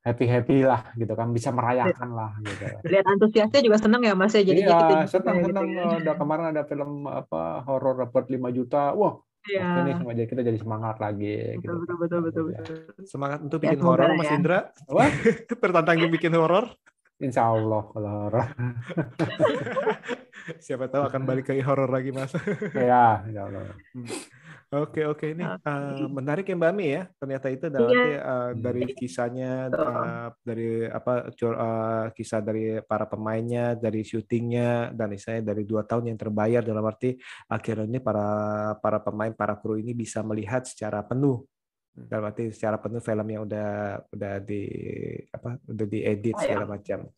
happy 0.00 0.24
happy 0.24 0.62
lah 0.62 0.90
gitu 0.94 1.12
kan 1.12 1.28
bisa 1.28 1.50
merayakan 1.50 2.08
lah 2.10 2.30
gitu 2.40 2.64
Lihat 2.82 3.04
antusiasnya 3.06 3.60
juga 3.60 3.76
seneng 3.76 4.00
ya 4.00 4.14
Mas 4.14 4.32
ya. 4.32 4.40
Jadi 4.40 4.58
iya 4.58 4.72
kita 4.72 5.06
senang 5.06 5.34
gitu 5.38 5.46
senang 5.50 5.66
ya. 5.68 5.84
udah 6.00 6.14
kemarin 6.16 6.44
ada 6.50 6.62
film 6.64 7.04
apa 7.04 7.60
horor 7.62 7.94
dapat 8.00 8.26
5 8.28 8.50
juta 8.50 8.90
wah 8.92 9.20
Iya. 9.42 9.80
ini 9.80 9.90
sama 9.96 10.12
jadi 10.12 10.26
kita 10.26 10.40
jadi 10.42 10.56
semangat 10.56 10.96
lagi 10.96 11.56
gitu 11.56 11.80
Betul 11.80 11.80
betul 11.80 11.96
betul 11.96 12.20
betul 12.20 12.42
Alhamdulillah. 12.52 12.86
betul. 12.92 13.04
Semangat 13.08 13.38
untuk 13.40 13.58
Ya, 13.58 13.62
bikin 13.66 13.78
semoga 13.78 13.90
horor 13.96 14.10
Mas 14.12 14.26
ya. 14.26 14.34
Indra. 14.36 14.58
Wah. 14.86 15.10
Tertantang 15.64 15.96
bikin 16.10 16.32
horor. 16.34 16.64
Insya 17.18 17.42
Allah 17.46 17.82
kalau 17.86 18.10
horor 18.20 18.46
Siapa 20.60 20.88
tahu 20.88 21.02
akan 21.04 21.22
balik 21.24 21.46
ke 21.46 21.52
horor 21.58 21.88
lagi 21.88 22.10
Mas. 22.10 22.32
ya 22.74 23.22
Insya 23.22 23.46
Allah 23.46 23.60
Oke 24.70 25.02
oke 25.02 25.34
ini 25.34 25.42
eh, 25.42 26.06
menarik 26.06 26.46
ya 26.46 26.54
Mbak 26.54 26.72
Mi 26.78 26.94
ya 26.94 27.02
ternyata 27.18 27.50
itu 27.50 27.66
dalam 27.66 27.90
Iya. 27.90 28.18
eh, 28.22 28.50
dari 28.54 28.82
kisahnya 28.94 29.66
Betul. 29.66 29.90
eh, 29.98 30.28
dari 30.46 30.68
apa 30.86 31.12
eh, 31.26 32.04
kisah 32.14 32.38
dari 32.38 32.78
para 32.86 33.10
pemainnya 33.10 33.74
dari 33.74 34.06
syutingnya 34.06 34.94
dan 34.94 35.10
misalnya 35.10 35.50
dari 35.50 35.66
dua 35.66 35.82
tahun 35.82 36.14
yang 36.14 36.18
terbayar 36.22 36.62
dalam 36.62 36.86
arti 36.86 37.18
akhirnya 37.50 37.90
ini 37.90 37.98
para 37.98 38.26
para 38.78 39.02
pemain 39.02 39.34
para 39.34 39.58
kru 39.58 39.74
ini 39.74 39.90
bisa 39.90 40.22
melihat 40.22 40.62
secara 40.62 41.02
penuh 41.02 41.42
dalam 41.90 42.30
arti 42.30 42.54
secara 42.54 42.78
penuh 42.78 43.02
film 43.02 43.26
yang 43.26 43.42
udah 43.50 43.70
udah 44.06 44.34
di 44.38 44.62
apa 45.34 45.58
udah 45.66 45.86
diedit 45.90 46.38
Oh, 46.38 46.46
ya. 46.46 46.46
segala 46.46 46.66
macam. 46.78 47.10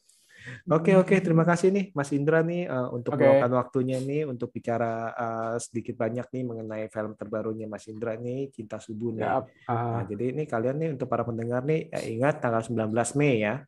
Oke 0.71 0.95
oke 0.95 1.15
terima 1.19 1.43
kasih 1.43 1.69
nih 1.75 1.85
Mas 1.95 2.11
Indra 2.15 2.41
nih 2.43 2.67
eh, 2.71 2.89
untuk 2.95 3.15
Oke. 3.15 3.23
meluangkan 3.23 3.53
waktunya 3.59 3.99
nih 3.99 4.27
untuk 4.27 4.49
bicara 4.55 5.11
eh, 5.13 5.55
sedikit 5.59 5.99
banyak 5.99 6.27
nih 6.31 6.43
mengenai 6.47 6.85
film 6.91 7.13
terbarunya 7.19 7.67
Mas 7.67 7.87
Indra 7.91 8.15
nih 8.15 8.51
Cinta 8.55 8.79
Subuh 8.79 9.11
nih. 9.15 9.23
ya 9.27 9.31
Nah, 9.33 9.43
ah, 9.69 10.03
jadi 10.09 10.25
ini 10.33 10.43
kalian 10.49 10.77
nih 10.81 10.89
untuk 10.97 11.07
para 11.09 11.23
pendengar 11.23 11.63
nih 11.67 11.93
eh, 11.93 12.17
ingat 12.17 12.41
tanggal 12.41 12.65
19 12.65 13.13
Mei 13.19 13.45
ya. 13.45 13.61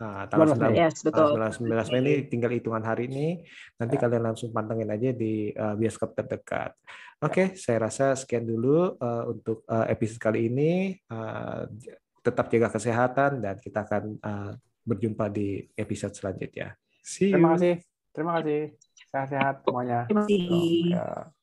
Nah, 0.00 0.24
tanggal 0.28 0.52
19 0.52 0.60
Mei. 0.60 0.76
19 0.76 0.80
Yes, 0.80 0.96
betul. 1.04 1.28
tanggal 1.32 1.52
19 1.52 1.88
Mei 1.92 2.00
ini 2.00 2.12
tinggal 2.28 2.52
hitungan 2.52 2.84
hari 2.84 3.02
ini. 3.08 3.28
Nanti 3.80 3.94
kalian 3.96 4.24
langsung 4.32 4.52
pantengin 4.52 4.88
aja 4.92 5.10
di 5.16 5.52
eh, 5.52 5.74
bioskop 5.76 6.12
terdekat. 6.16 6.76
Oke, 7.20 7.52
saya 7.56 7.88
rasa 7.88 8.16
sekian 8.16 8.44
dulu 8.44 8.96
eh, 9.00 9.24
untuk 9.28 9.64
eh, 9.68 9.86
episode 9.92 10.20
kali 10.20 10.48
ini. 10.52 10.72
J- 11.80 11.96
tetap 12.20 12.52
jaga 12.52 12.68
kesehatan 12.68 13.40
dan 13.40 13.56
kita 13.56 13.88
akan 13.88 14.02
eh, 14.20 14.52
berjumpa 14.90 15.30
di 15.30 15.62
episode 15.78 16.14
selanjutnya. 16.18 16.74
See 17.00 17.30
you. 17.30 17.38
terima 17.38 17.56
kasih 17.56 17.74
terima 18.10 18.32
kasih 18.42 18.60
sehat-sehat 19.10 19.54
semuanya 19.64 20.00
Terima 20.06 20.22
kasih. 20.26 20.94
Ya. 20.94 21.39